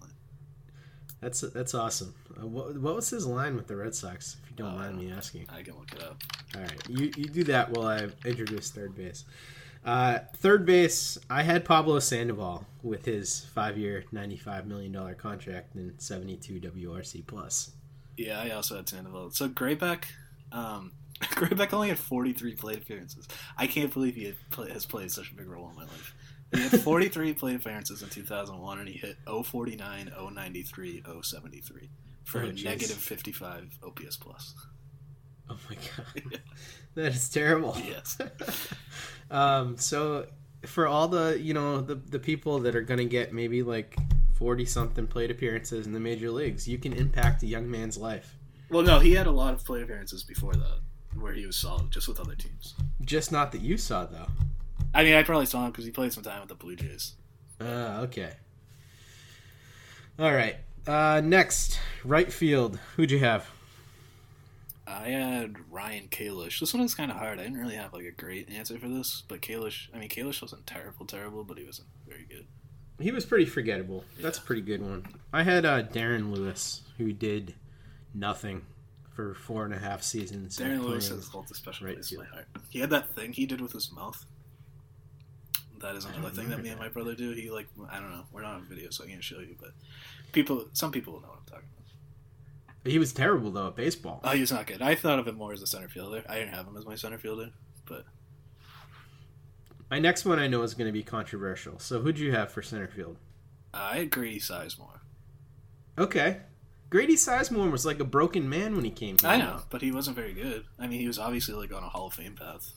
[1.23, 2.13] That's that's awesome.
[2.37, 4.35] Uh, what, what was his line with the Red Sox?
[4.43, 5.45] If you don't mind me asking.
[5.49, 6.21] I can look it up.
[6.55, 9.23] All right, you you do that while I introduce third base.
[9.85, 15.93] Uh, third base, I had Pablo Sandoval with his five-year, ninety-five million dollar contract and
[15.97, 17.71] seventy-two WRC plus.
[18.17, 19.31] Yeah, I also had Sandoval.
[19.31, 20.03] So Grebeck,
[20.51, 23.27] um, Grebeck only had 43 plate appearances.
[23.57, 26.13] I can't believe he play, has played such a big role in my life.
[26.53, 31.89] He had 43 plate appearances in 2001, and he hit 049, 093, 073
[32.23, 32.63] for Oh, a jeez.
[32.63, 34.53] negative 55 OPS plus.
[35.49, 36.39] Oh my god,
[36.95, 37.75] that is terrible.
[37.85, 38.17] Yes.
[39.31, 40.27] um, so
[40.65, 43.97] for all the you know the the people that are gonna get maybe like
[44.35, 48.37] forty something plate appearances in the major leagues, you can impact a young man's life.
[48.69, 50.79] Well, no, he had a lot of plate appearances before that,
[51.19, 52.73] where he was solid, just with other teams.
[53.01, 54.27] Just not that you saw though.
[54.93, 57.13] I mean, I probably saw him because he played some time with the Blue Jays.
[57.59, 58.33] Uh, okay.
[60.19, 60.57] All right.
[60.85, 62.77] Uh, next, right field.
[62.95, 63.49] Who'd you have?
[64.85, 66.59] I had Ryan Kalish.
[66.59, 67.39] This one was kind of hard.
[67.39, 69.87] I didn't really have like a great answer for this, but Kalish.
[69.93, 72.45] I mean, Kalish wasn't terrible, terrible, but he wasn't very good.
[72.99, 74.03] He was pretty forgettable.
[74.19, 75.05] That's a pretty good one.
[75.31, 77.55] I had uh, Darren Lewis, who did
[78.13, 78.65] nothing
[79.15, 80.57] for four and a half seasons.
[80.57, 82.47] Darren Lewis has holds a special right place in my heart.
[82.69, 84.25] He had that thing he did with his mouth.
[85.83, 87.31] That is another thing that me and my brother do.
[87.31, 88.23] He like I don't know.
[88.31, 89.71] We're not on video, so I can't show you, but
[90.31, 92.89] people, some people will know what I'm talking about.
[92.91, 94.21] He was terrible though at baseball.
[94.23, 94.81] Oh, he was not good.
[94.81, 96.23] I thought of him more as a center fielder.
[96.29, 97.51] I didn't have him as my center fielder,
[97.85, 98.05] but
[99.91, 101.79] My next one I know is going to be controversial.
[101.79, 103.17] So who'd you have for center field?
[103.73, 104.39] I agree.
[104.39, 105.01] Sizemore.
[105.97, 106.37] Okay.
[106.89, 109.29] Grady Sizemore was like a broken man when he came here.
[109.29, 110.65] I know, but he wasn't very good.
[110.79, 112.71] I mean, he was obviously like on a Hall of Fame path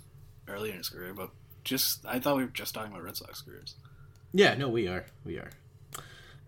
[0.48, 1.30] earlier in his career, but
[1.66, 3.74] just I thought we were just talking about Red Sox careers.
[4.32, 5.04] Yeah, no, we are.
[5.24, 5.50] We are.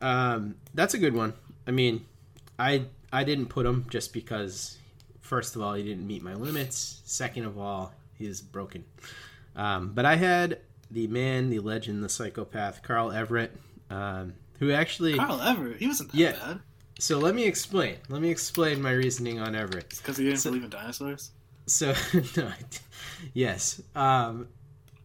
[0.00, 1.34] Um, that's a good one.
[1.66, 2.06] I mean,
[2.58, 4.78] I I didn't put him just because,
[5.20, 7.02] first of all, he didn't meet my limits.
[7.04, 8.84] Second of all, he's broken.
[9.56, 10.60] Um, but I had
[10.90, 13.52] the man, the legend, the psychopath, Carl Everett,
[13.90, 16.32] um, who actually Carl Everett, he wasn't that yeah.
[16.32, 16.60] bad
[17.00, 17.96] So let me explain.
[18.08, 19.88] Let me explain my reasoning on Everett.
[19.90, 21.30] because he didn't So- believe in dinosaurs.
[21.66, 21.92] So,
[22.36, 22.50] no,
[23.34, 23.82] yes.
[23.94, 24.48] Um,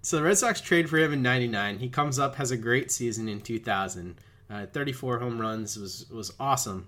[0.04, 1.80] so the Red Sox trade for him in '99.
[1.80, 4.20] He comes up, has a great season in 2000.
[4.50, 6.88] Uh, 34 home runs was was awesome,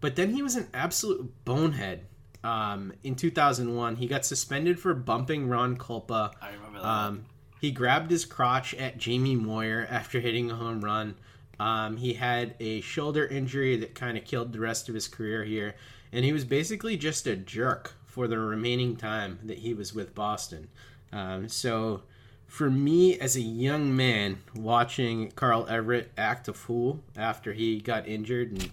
[0.00, 2.04] but then he was an absolute bonehead.
[2.44, 6.32] Um, in 2001, he got suspended for bumping Ron Kulpa.
[6.40, 6.86] I remember that.
[6.86, 7.24] Um,
[7.60, 11.16] he grabbed his crotch at Jamie Moyer after hitting a home run.
[11.58, 15.44] Um, he had a shoulder injury that kind of killed the rest of his career
[15.44, 15.74] here,
[16.12, 20.14] and he was basically just a jerk for the remaining time that he was with
[20.14, 20.68] Boston.
[21.12, 22.02] Um, so,
[22.48, 28.08] for me as a young man watching Carl Everett act a fool after he got
[28.08, 28.72] injured and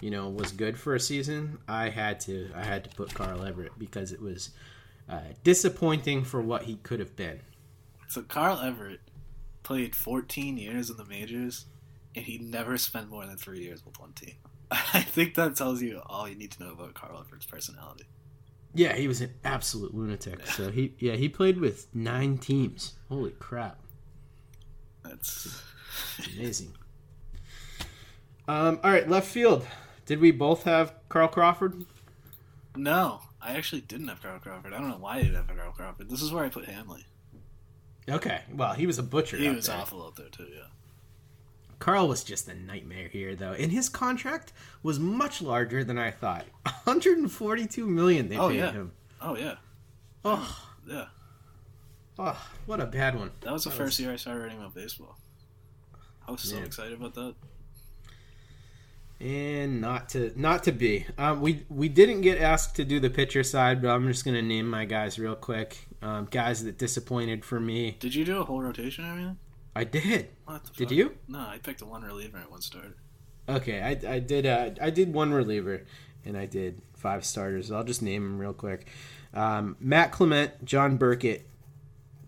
[0.00, 3.44] you know was good for a season, I had to I had to put Carl
[3.44, 4.50] Everett because it was
[5.08, 7.40] uh, disappointing for what he could have been.
[8.08, 9.00] So Carl Everett
[9.62, 11.66] played 14 years in the majors,
[12.14, 14.34] and he never spent more than three years with one team.
[14.70, 18.04] I think that tells you all you need to know about Carl Everett's personality.
[18.74, 20.46] Yeah, he was an absolute lunatic.
[20.46, 22.94] So he yeah he played with nine teams.
[23.08, 23.78] Holy crap,
[25.04, 25.62] That's
[26.34, 26.74] amazing.
[28.46, 29.66] Um, all right, left field.
[30.06, 31.86] Did we both have Carl Crawford?
[32.76, 34.72] no, I actually didn't have Carl Crawford.
[34.72, 36.10] I don't know why I didn't have Carl Crawford.
[36.10, 37.06] This is where I put Hanley.
[38.08, 39.36] Okay, well he was a butcher.
[39.36, 39.76] He was there.
[39.76, 40.48] awful out there too.
[40.52, 40.64] Yeah.
[41.84, 46.10] Carl was just a nightmare here, though, and his contract was much larger than I
[46.12, 46.46] thought.
[46.84, 48.72] 142 million they Oh paid yeah.
[48.72, 48.92] him.
[49.20, 49.56] Oh yeah.
[50.24, 51.04] Oh, Yeah.
[52.18, 53.32] oh, what a bad one.
[53.42, 55.18] That was the first year I started writing about baseball.
[56.26, 56.62] I was so Yeah.
[56.62, 57.34] excited about that.
[59.20, 61.04] And not to not to be.
[61.18, 64.40] Um, we we didn't get asked to do the pitcher side, but I'm just gonna
[64.40, 65.86] name my guys real quick.
[66.00, 67.96] Um, guys that disappointed for me.
[68.00, 69.38] Did you do a whole rotation or anything?
[69.76, 70.28] I did.
[70.76, 70.90] Did fuck?
[70.90, 71.16] you?
[71.28, 72.96] No, I picked a one reliever and one starter.
[73.48, 74.46] Okay, I, I did.
[74.46, 75.82] Uh, I did one reliever,
[76.24, 77.70] and I did five starters.
[77.70, 78.88] I'll just name them real quick.
[79.34, 81.46] Um, Matt Clement, John Burkett,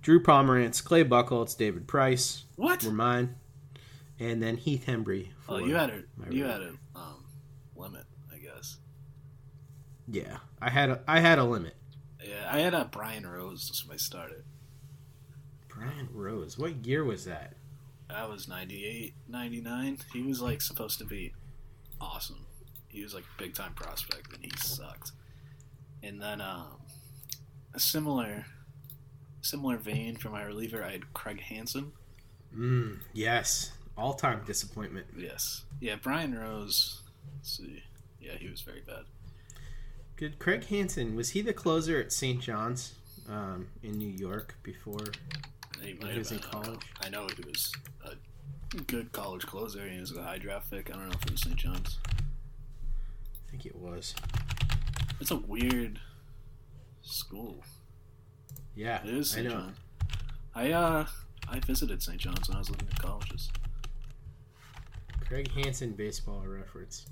[0.02, 2.44] Drew Pomeranz, Clay Buchholz, David Price.
[2.56, 2.84] What?
[2.84, 3.36] Were mine,
[4.18, 5.28] and then Heath Hembree.
[5.48, 7.24] Oh, you had a you had a um,
[7.76, 8.78] limit, I guess.
[10.08, 11.74] Yeah, I had a I had a limit.
[12.22, 14.44] Yeah, I had a Brian Rose as my starter.
[15.76, 16.58] Brian Rose.
[16.58, 17.54] What year was that?
[18.08, 19.98] That was 98, 99.
[20.12, 21.32] He was like supposed to be
[22.00, 22.46] awesome.
[22.88, 25.12] He was like a big time prospect, and he sucked.
[26.02, 26.80] And then um,
[27.74, 28.46] a similar
[29.42, 31.92] similar vein for my reliever, I had Craig Hansen.
[32.56, 35.06] Mm, yes, all time disappointment.
[35.16, 37.02] Yes, yeah, Brian Rose.
[37.34, 37.82] Let's see,
[38.20, 39.04] yeah, he was very bad.
[40.16, 40.38] Good.
[40.38, 42.40] Craig Hansen was he the closer at St.
[42.40, 42.94] John's
[43.28, 45.04] um, in New York before
[45.82, 46.62] He he was in have been, I know.
[46.64, 46.80] college?
[47.02, 47.72] I know he was
[48.04, 49.86] a good college closer.
[49.88, 50.90] He was a high draft pick.
[50.90, 51.56] I don't know if it was St.
[51.56, 51.98] John's.
[52.06, 54.14] I think it was.
[55.20, 56.00] It's a weird
[57.02, 57.62] school.
[58.74, 59.48] Yeah, It is I St.
[59.48, 59.54] know.
[59.54, 59.74] John.
[60.54, 61.06] I uh
[61.48, 62.18] I visited St.
[62.18, 63.50] John's when I was looking at colleges.
[65.26, 67.06] Craig Hansen baseball reference.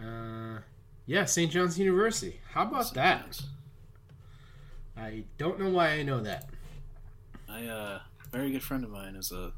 [0.00, 0.58] Uh,
[1.06, 1.50] yeah, St.
[1.50, 2.40] John's University.
[2.52, 2.94] How about St.
[2.96, 3.22] that?
[3.24, 3.46] John's.
[4.96, 6.48] I don't know why I know that.
[7.52, 8.00] I uh
[8.30, 9.52] very good friend of mine is a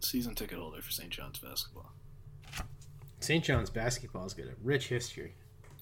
[0.00, 1.10] season ticket holder for St.
[1.10, 1.90] John's basketball.
[3.20, 3.44] St.
[3.44, 5.34] John's basketball's got a rich history.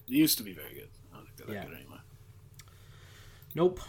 [0.07, 0.89] It used to be very good.
[1.13, 1.65] I don't think they're that Yeah.
[1.65, 1.99] good anymore.
[3.55, 3.79] Nope.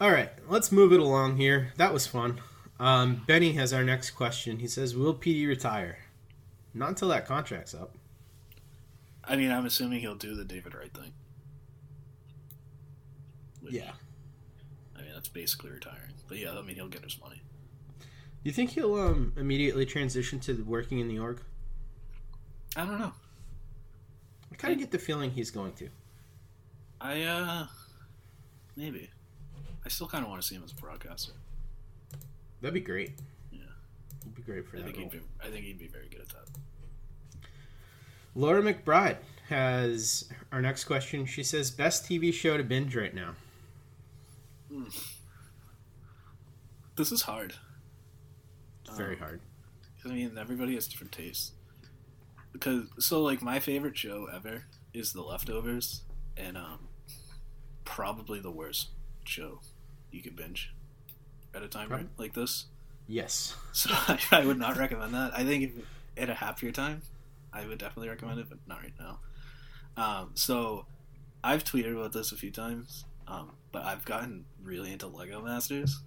[0.00, 1.72] All right, let's move it along here.
[1.76, 2.40] That was fun.
[2.80, 4.58] Um, Benny has our next question.
[4.58, 5.98] He says, "Will PD retire?"
[6.74, 7.96] Not until that contract's up.
[9.22, 11.12] I mean, I'm assuming he'll do the David Wright thing.
[13.70, 13.92] Yeah.
[15.34, 16.12] I mean, that's basically retiring.
[16.28, 17.42] But yeah, I mean, he'll get his money.
[18.00, 21.40] Do you think he'll um, immediately transition to working in the org?
[22.76, 23.12] I don't know.
[24.50, 25.88] I kind of get the feeling he's going to.
[27.00, 27.66] I uh
[28.76, 29.10] maybe.
[29.84, 31.32] I still kind of want to see him as a broadcaster.
[32.60, 33.12] That'd be great.
[33.50, 33.60] Yeah.
[34.20, 35.08] It'd be great for I that think role.
[35.10, 35.26] he'd be.
[35.44, 36.48] I think he'd be very good at that.
[38.34, 39.16] Laura McBride
[39.48, 41.26] has our next question.
[41.26, 43.34] She says, "Best TV show to binge right now."
[44.72, 44.84] Hmm.
[46.96, 47.54] This is hard.
[48.96, 49.40] Very Um, hard.
[50.04, 51.52] I mean, everybody has different tastes.
[52.52, 56.02] Because so, like, my favorite show ever is The Leftovers,
[56.36, 56.88] and um,
[57.84, 58.88] probably the worst
[59.24, 59.60] show
[60.10, 60.74] you could binge
[61.54, 62.66] at a time right, like this.
[63.06, 63.56] Yes.
[63.72, 65.32] So I, I would not recommend that.
[65.36, 65.72] I think if,
[66.22, 67.00] at a happier time,
[67.52, 69.20] I would definitely recommend it, but not right now.
[69.96, 70.84] Um, so
[71.42, 76.00] I've tweeted about this a few times, um, but I've gotten really into Lego Masters,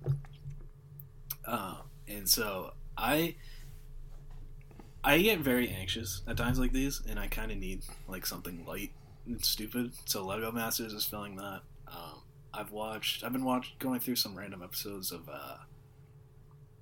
[1.48, 1.78] uh,
[2.08, 3.36] and so I
[5.04, 8.66] I get very anxious at times like these, and I kind of need like something
[8.66, 8.92] light
[9.28, 9.92] and stupid.
[10.06, 11.62] So Lego Masters is filling that.
[11.88, 12.22] Um,
[12.54, 13.24] I've watched.
[13.24, 15.58] I've been watch going through some random episodes of uh,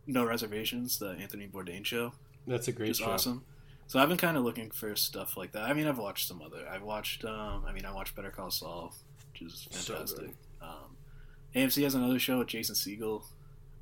[0.07, 2.14] No Reservations, the Anthony Bourdain show.
[2.47, 3.05] That's a great show.
[3.11, 3.43] awesome.
[3.88, 5.64] So I've been kind of looking for stuff like that.
[5.64, 6.66] I mean, I've watched some other.
[6.70, 7.26] I've watched.
[7.26, 8.93] Um, I mean, I watched Better Call Saul,
[9.34, 10.20] which is fantastic.
[10.20, 10.34] good.
[10.61, 10.95] um,
[11.55, 13.24] AMC has another show with Jason Segel,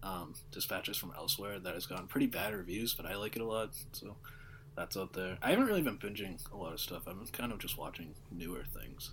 [0.03, 3.45] um, Dispatches from Elsewhere, that has gotten pretty bad reviews, but I like it a
[3.45, 3.71] lot.
[3.91, 4.15] So
[4.75, 5.37] that's out there.
[5.41, 7.03] I haven't really been binging a lot of stuff.
[7.07, 9.11] I'm kind of just watching newer things.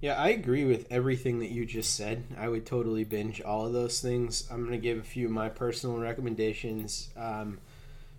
[0.00, 2.24] Yeah, I agree with everything that you just said.
[2.36, 4.46] I would totally binge all of those things.
[4.50, 7.08] I'm going to give a few of my personal recommendations.
[7.16, 7.58] Um,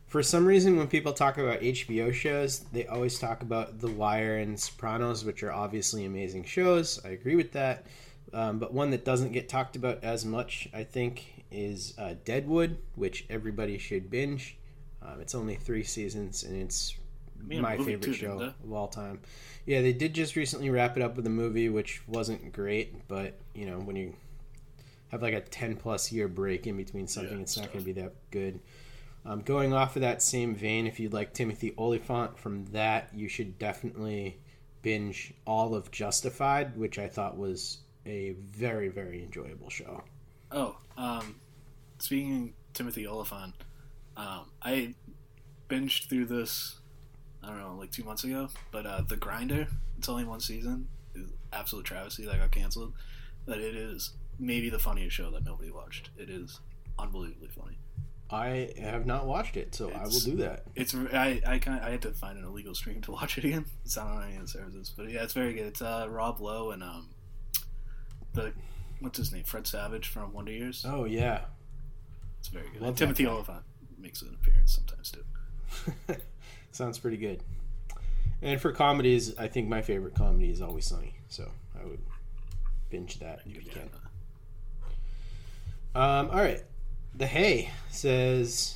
[0.08, 4.38] for some reason, when people talk about HBO shows, they always talk about The Wire
[4.38, 7.00] and Sopranos, which are obviously amazing shows.
[7.06, 7.86] I agree with that.
[8.34, 12.78] Um, but one that doesn't get talked about as much, I think, is uh, Deadwood,
[12.96, 14.58] which everybody should binge.
[15.02, 16.96] Um, it's only three seasons, and it's
[17.48, 19.20] my favorite too, show of all time.
[19.66, 23.38] Yeah, they did just recently wrap it up with a movie, which wasn't great, but
[23.54, 24.14] you know, when you
[25.10, 27.86] have like a 10 plus year break in between something, Yeah, it's not going to
[27.86, 28.60] be that good.
[29.26, 33.28] Um, going off of that same vein, if you'd like Timothy Olyphant from that, you
[33.28, 34.38] should definitely
[34.84, 40.04] binge all of Justified, which I thought was a very, very enjoyable show.
[40.52, 41.40] Oh, um,
[42.00, 43.56] speaking of Timothy Olyphant,
[44.16, 44.96] um, I
[45.70, 46.80] binged through this.
[47.44, 48.50] I don't know, like two months ago.
[48.72, 50.88] But uh, The Grinder, it's only one season.
[51.14, 52.94] Is absolute travesty that got canceled.
[53.46, 56.10] But it is maybe the funniest show that nobody watched.
[56.18, 56.60] It is
[56.98, 57.78] unbelievably funny.
[58.30, 60.64] I have not watched it, so I will do that.
[60.76, 63.66] It's I I kind I had to find an illegal stream to watch it again.
[63.84, 65.68] It's not on any of the services, but yeah, it's very good.
[65.68, 67.10] It's uh, Rob Lowe and um
[68.36, 68.54] the
[69.00, 70.86] what's his name Fred Savage from Wonder Years.
[70.88, 71.46] Oh, yeah.
[72.40, 72.82] It's very good.
[72.82, 73.26] Love Timothy.
[73.26, 73.64] Olyphant
[73.98, 76.16] makes an appearance sometimes too.
[76.72, 77.42] Sounds pretty good.
[78.42, 82.00] And for comedies, I think my favorite comedy is Always Sunny, so I would
[82.90, 83.90] binge that if you can.
[85.96, 86.62] Um, all right.
[87.16, 88.76] The Hay says,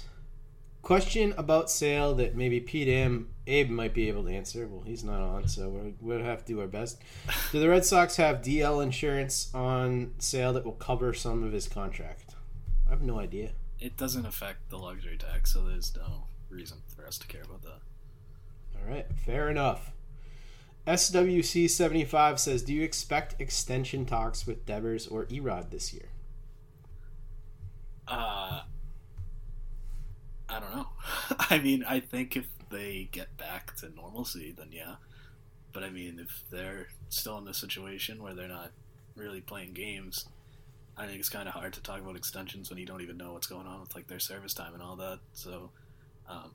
[0.89, 4.67] question about sale that maybe Pete Am, Abe might be able to answer.
[4.67, 6.99] Well, he's not on, so we're, we'll have to do our best.
[7.51, 11.67] Do the Red Sox have DL insurance on sale that will cover some of his
[11.67, 12.33] contract?
[12.87, 13.51] I have no idea.
[13.79, 17.61] It doesn't affect the luxury tax, so there's no reason for us to care about
[17.61, 17.81] that.
[18.75, 19.91] All right, fair enough.
[20.87, 26.09] SWC75 says, Do you expect extension talks with Devers or Erod this year?
[28.07, 28.61] Uh,
[30.49, 30.87] I don't know.
[31.49, 34.95] I mean, I think if they get back to normalcy, then yeah.
[35.71, 38.71] But I mean, if they're still in this situation where they're not
[39.15, 40.25] really playing games,
[40.97, 43.33] I think it's kind of hard to talk about extensions when you don't even know
[43.33, 45.19] what's going on with like their service time and all that.
[45.33, 45.69] So,
[46.27, 46.53] um,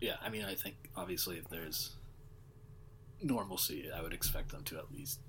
[0.00, 1.96] yeah, I mean, I think obviously if there's
[3.22, 5.20] normalcy, I would expect them to at least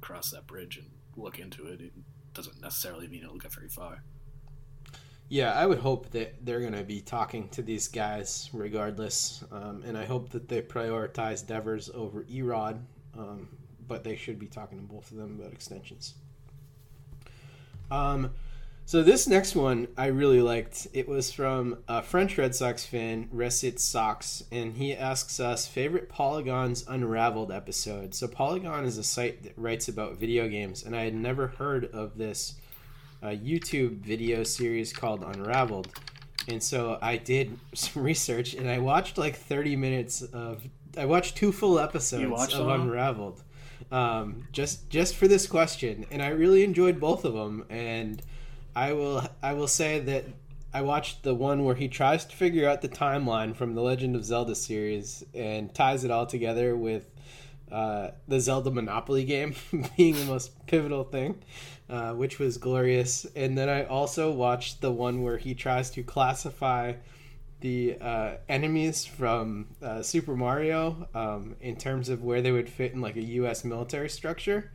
[0.00, 1.80] cross that bridge and look into it.
[1.80, 1.92] It
[2.34, 4.02] doesn't necessarily mean it'll get very far.
[5.28, 9.82] Yeah, I would hope that they're going to be talking to these guys regardless, um,
[9.84, 12.80] and I hope that they prioritize Devers over Erod,
[13.18, 13.48] um,
[13.88, 16.14] but they should be talking to both of them about extensions.
[17.90, 18.30] Um,
[18.84, 20.86] so this next one I really liked.
[20.92, 26.08] It was from a French Red Sox fan, Recit Sox, and he asks us favorite
[26.08, 28.14] Polygon's Unraveled episode.
[28.14, 31.86] So Polygon is a site that writes about video games, and I had never heard
[31.86, 32.54] of this
[33.26, 35.88] uh, YouTube video series called Unraveled.
[36.48, 40.62] And so I did some research, and I watched like 30 minutes of.
[40.96, 42.82] I watched two full episodes of them?
[42.82, 43.42] Unraveled,
[43.92, 47.66] um, just just for this question, and I really enjoyed both of them.
[47.68, 48.22] And
[48.74, 50.24] I will I will say that
[50.72, 54.14] I watched the one where he tries to figure out the timeline from the Legend
[54.16, 57.10] of Zelda series and ties it all together with
[57.70, 59.54] uh, the Zelda Monopoly game
[59.96, 61.42] being the most pivotal thing,
[61.88, 63.26] uh, which was glorious.
[63.36, 66.94] And then I also watched the one where he tries to classify
[67.60, 72.92] the uh, enemies from uh, Super Mario um, in terms of where they would fit
[72.92, 73.64] in like a U.S.
[73.64, 74.70] military structure.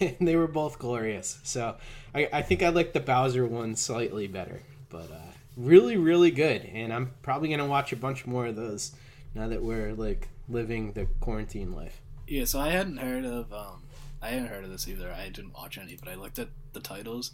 [0.00, 1.38] and they were both glorious.
[1.42, 1.76] So
[2.14, 4.60] I, I think I like the Bowser one slightly better,
[4.90, 6.64] but uh, really, really good.
[6.64, 8.92] And I'm probably gonna watch a bunch more of those
[9.34, 12.00] now that we're like living the quarantine life.
[12.26, 13.82] Yeah, so I hadn't heard of um,
[14.22, 15.12] I hadn't heard of this either.
[15.12, 17.32] I didn't watch any, but I looked at the titles,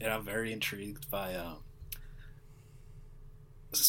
[0.00, 1.58] and I'm very intrigued by um,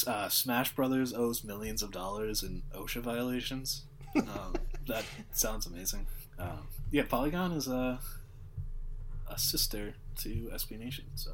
[0.08, 3.84] uh, Smash Brothers owes millions of dollars in OSHA violations.
[4.16, 4.56] Um,
[4.88, 6.08] that sounds amazing.
[6.38, 8.00] Um, yeah, Polygon is a
[9.28, 11.32] a sister to SB Nation, so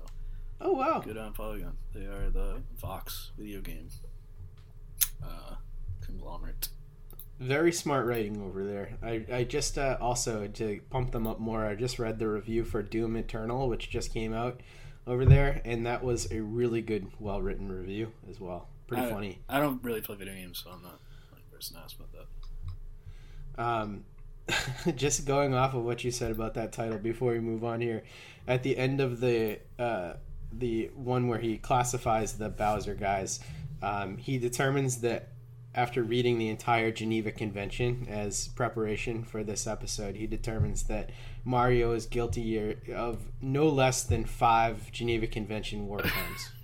[0.60, 1.78] Oh wow, good on Polygon.
[1.94, 3.90] They are the Vox video game
[5.24, 5.56] uh,
[6.02, 6.70] conglomerate.
[7.40, 8.98] Very smart writing over there.
[9.04, 11.66] I, I just uh, also to pump them up more.
[11.66, 14.62] I just read the review for Doom Eternal, which just came out
[15.06, 18.70] over there, and that was a really good, well written review as well.
[18.88, 19.40] Pretty I, funny.
[19.48, 21.00] I don't really play video games, so I'm not
[21.32, 22.12] like person to ask about
[23.56, 23.64] that.
[23.64, 24.04] Um,
[24.96, 28.04] just going off of what you said about that title before we move on here,
[28.48, 30.14] at the end of the uh,
[30.52, 33.40] the one where he classifies the Bowser guys,
[33.82, 35.30] um, he determines that
[35.78, 41.12] after reading the entire Geneva Convention as preparation for this episode, he determines that
[41.46, 46.52] Mario is guilty of no less than five Geneva Convention war crimes.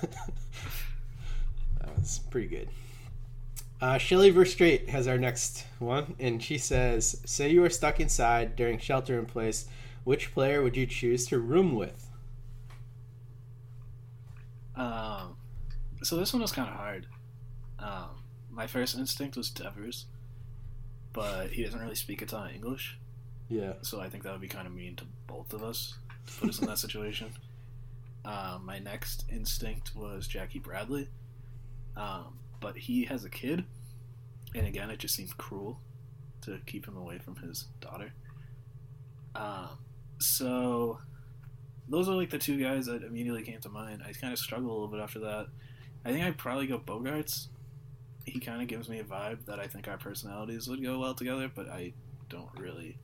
[0.00, 2.70] that was pretty good.
[3.82, 8.56] Uh, Shelly Verstraight has our next one, and she says, "Say you are stuck inside
[8.56, 9.66] during shelter in place.
[10.04, 12.06] Which player would you choose to room with?"
[14.74, 15.36] Um,
[16.02, 17.06] so this one was kind of hard.
[17.80, 20.06] Um, my first instinct was Devers,
[21.12, 22.98] but he doesn't really speak a ton of English.
[23.48, 23.74] Yeah.
[23.82, 26.48] So I think that would be kind of mean to both of us to put
[26.50, 27.32] us in that situation.
[28.24, 31.08] Um, my next instinct was Jackie Bradley,
[31.96, 33.64] um, but he has a kid,
[34.54, 35.80] and again, it just seems cruel
[36.42, 38.12] to keep him away from his daughter.
[39.34, 39.78] Um,
[40.18, 40.98] so
[41.88, 44.02] those are like the two guys that immediately came to mind.
[44.06, 45.46] I kind of struggle a little bit after that.
[46.04, 47.48] I think I'd probably go Bogaerts.
[48.26, 51.14] He kind of gives me a vibe that I think our personalities would go well
[51.14, 51.92] together, but I
[52.28, 52.98] don't really,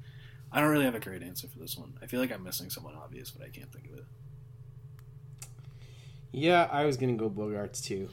[0.53, 1.95] I don't really have a great answer for this one.
[2.03, 4.05] I feel like I'm missing someone obvious, but I can't think of it.
[6.33, 8.09] Yeah, I was gonna go Bogaerts too.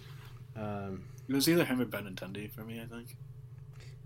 [0.55, 2.81] Um, It was either him or Benintendi for me.
[2.81, 3.15] I think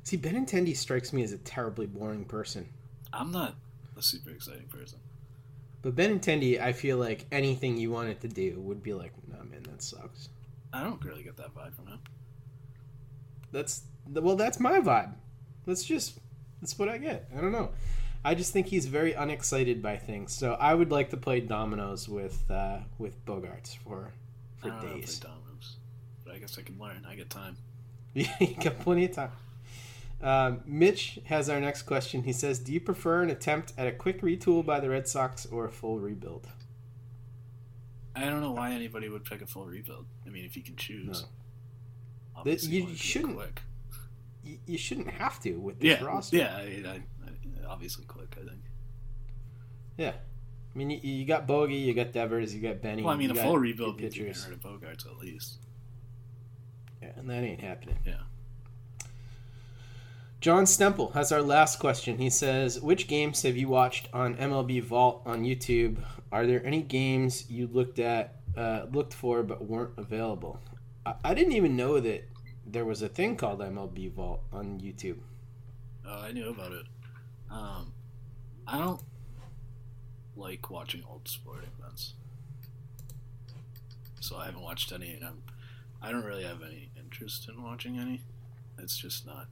[0.04, 2.68] see, Benintendi strikes me as a terribly boring person,
[3.14, 3.56] I'm not
[3.98, 5.00] a super exciting person.
[5.82, 9.64] but Benintendi, I feel like anything you wanted to do would be like, "No, man,
[9.64, 10.30] that sucks."
[10.74, 12.00] I don't really get that vibe from him.
[13.52, 15.14] That's well, that's my vibe.
[15.66, 16.20] That's just
[16.62, 17.30] that's what I get.
[17.36, 17.70] I don't know.
[18.26, 20.34] I just think he's very unexcited by things.
[20.34, 24.14] So I would like to play dominoes with uh, with Bogaerts for
[24.58, 25.20] for I don't know how to days.
[25.20, 25.76] play dominoes,
[26.26, 27.06] but I guess I can learn.
[27.08, 27.58] I get time.
[28.14, 29.32] Yeah, you got plenty of time.
[30.22, 32.24] Um, Mitch has our next question.
[32.24, 35.46] He says, "Do you prefer an attempt at a quick retool by the Red Sox
[35.46, 36.48] or a full rebuild?"
[38.16, 40.08] I don't know why anybody would pick a full rebuild.
[40.26, 41.28] I mean, if you can choose, No.
[42.38, 43.62] Obviously you wanna do it shouldn't- Quick.
[44.46, 46.38] y- you shouldn't have to with this Yeah, roster.
[46.38, 46.56] yeah.
[46.58, 47.02] I, I,
[47.68, 48.36] obviously, quick.
[48.40, 48.62] I think.
[49.98, 50.14] Yeah.
[50.74, 53.02] I mean, you, you got Bogey, you got Devers, you got Benny.
[53.02, 54.44] Well, I mean, you a full rebuild means pitchers.
[54.46, 55.58] getting rid of Bogaerts at least.
[57.02, 57.98] Yeah, and that ain't happening.
[58.06, 58.22] Yeah.
[60.40, 62.20] John Stemple has our last question.
[62.20, 65.98] He says, "Which games have you watched on MLB Vault on YouTube?
[66.32, 70.60] Are there any games you looked at, uh, looked for, but weren't available?"
[71.24, 72.28] I, didn't even know that
[72.66, 75.18] there was a thing called MLB Vault on YouTube.
[76.08, 76.86] Uh, I knew about it.
[77.52, 77.94] Um,
[78.68, 79.02] I don't
[80.36, 82.14] like watching old sporting events,
[84.20, 85.44] so I haven't watched any, and I'm,
[86.02, 88.22] I don't really have any interest in watching any.
[88.78, 89.48] It's just not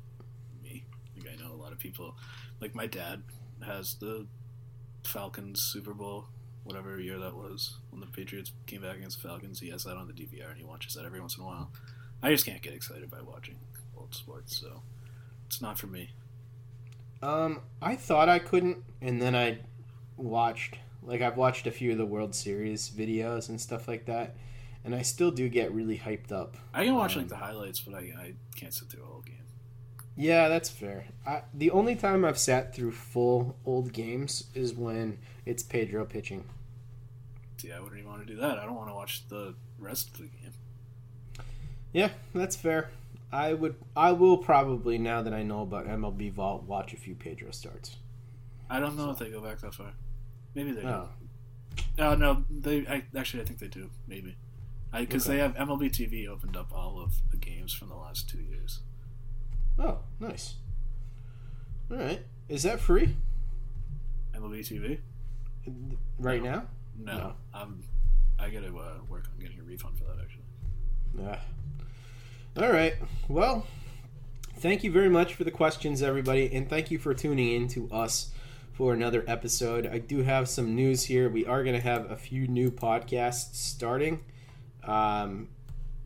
[0.63, 0.83] me.
[1.17, 2.15] Like I know a lot of people,
[2.59, 3.23] like my dad
[3.65, 4.27] has the
[5.03, 6.25] Falcons Super Bowl,
[6.65, 9.61] whatever year that was, when the Patriots came back against the Falcons.
[9.61, 11.71] He has that on the DVR, and he watches that every once in a while.
[12.21, 13.55] I just can't get excited by watching
[13.97, 14.81] old sports, so
[15.45, 16.09] it's not for me.
[17.21, 19.59] Um, I thought I couldn't, and then I
[20.17, 24.35] watched like I've watched a few of the World Series videos and stuff like that,
[24.83, 26.57] and I still do get really hyped up.
[26.73, 29.21] I can watch Um, like the highlights, but I, I can't sit through a whole
[29.21, 29.35] game.
[30.17, 31.05] Yeah, that's fair.
[31.27, 36.45] I, the only time I've sat through full old games is when it's Pedro pitching.
[37.57, 38.57] See, I wouldn't even want to do that.
[38.59, 40.51] I don't want to watch the rest of the game.
[41.93, 42.89] Yeah, that's fair.
[43.31, 43.75] I would.
[43.95, 47.97] I will probably now that I know about MLB Vault watch a few Pedro starts.
[48.69, 49.93] I don't know if they go back that far.
[50.53, 51.09] Maybe they Oh.
[51.77, 51.83] do.
[51.99, 53.89] Oh no, they I, actually I think they do.
[54.07, 54.35] Maybe
[54.93, 55.35] because Okay.
[55.37, 58.81] they have MLB TV opened up all of the games from the last two years.
[59.77, 60.55] Oh, nice.
[61.91, 63.15] All right, is that free
[64.33, 64.99] MLB TV?
[66.19, 66.65] right now?
[66.99, 67.83] No, I'm.
[68.37, 70.43] I gotta uh, work on getting a refund for that actually.
[71.23, 71.39] Ah.
[72.57, 72.95] All right.
[73.27, 73.65] Well,
[74.59, 77.89] thank you very much for the questions, everybody, and thank you for tuning in to
[77.91, 78.31] us
[78.73, 79.85] for another episode.
[79.85, 81.29] I do have some news here.
[81.29, 84.19] We are going to have a few new podcasts starting,
[84.83, 85.49] um,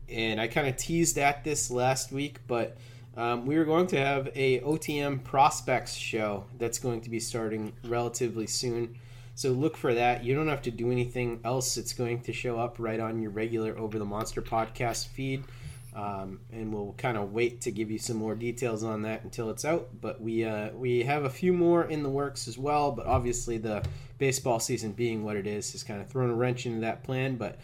[0.08, 2.76] and I kind of teased at this last week, but
[3.16, 7.72] um, we are going to have a OTM prospects show that's going to be starting
[7.84, 8.96] relatively soon.
[9.40, 10.22] So look for that.
[10.22, 11.78] You don't have to do anything else.
[11.78, 15.44] It's going to show up right on your regular Over the Monster podcast feed.
[15.94, 19.48] Um, and we'll kind of wait to give you some more details on that until
[19.48, 19.98] it's out.
[19.98, 22.92] But we uh, we have a few more in the works as well.
[22.92, 23.82] But obviously, the
[24.18, 27.36] baseball season being what it is has kind of thrown a wrench into that plan.
[27.36, 27.58] But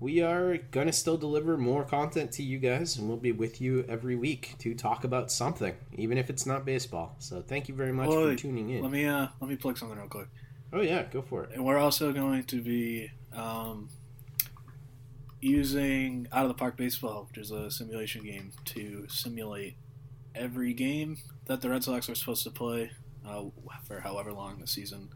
[0.00, 3.60] we are going to still deliver more content to you guys, and we'll be with
[3.60, 7.14] you every week to talk about something, even if it's not baseball.
[7.20, 8.82] So thank you very much Well, for tuning in.
[8.82, 10.26] Let me uh, let me plug something real quick.
[10.72, 11.50] Oh yeah, go for it.
[11.54, 13.88] And we're also going to be um,
[15.40, 19.76] using Out of the Park Baseball, which is a simulation game, to simulate
[20.34, 22.92] every game that the Red Sox are supposed to play
[23.26, 23.44] uh,
[23.84, 25.10] for however long the season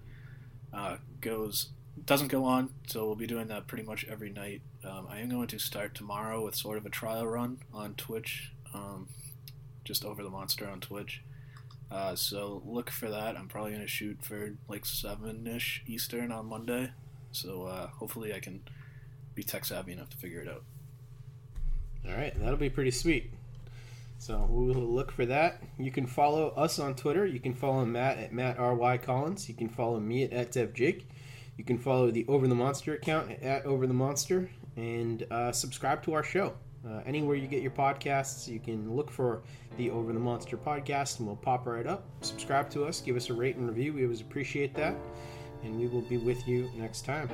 [0.72, 1.70] uh, goes.
[2.04, 4.62] Doesn't go on, so we'll be doing that pretty much every night.
[4.84, 8.50] Um, I am going to start tomorrow with sort of a trial run on Twitch,
[8.74, 9.08] um,
[9.84, 11.22] just over the monster on Twitch.
[11.90, 13.36] Uh, so look for that.
[13.36, 16.90] I'm probably gonna shoot for like seven ish Eastern on Monday.
[17.32, 18.62] So uh, hopefully I can
[19.34, 20.62] be tech savvy enough to figure it out.
[22.06, 23.32] All right, that'll be pretty sweet.
[24.18, 25.62] So we will look for that.
[25.78, 27.26] You can follow us on Twitter.
[27.26, 28.98] You can follow Matt at Matt R.Y.
[28.98, 29.48] Collins.
[29.48, 31.08] You can follow me at, at Jake.
[31.56, 36.02] You can follow the Over the Monster account at Over the Monster and uh, subscribe
[36.04, 36.54] to our show.
[36.86, 39.42] Uh, anywhere you get your podcasts, you can look for
[39.76, 42.04] the Over the Monster podcast and we'll pop right up.
[42.20, 43.92] Subscribe to us, give us a rate and review.
[43.94, 44.94] We always appreciate that.
[45.62, 47.30] And we will be with you next time.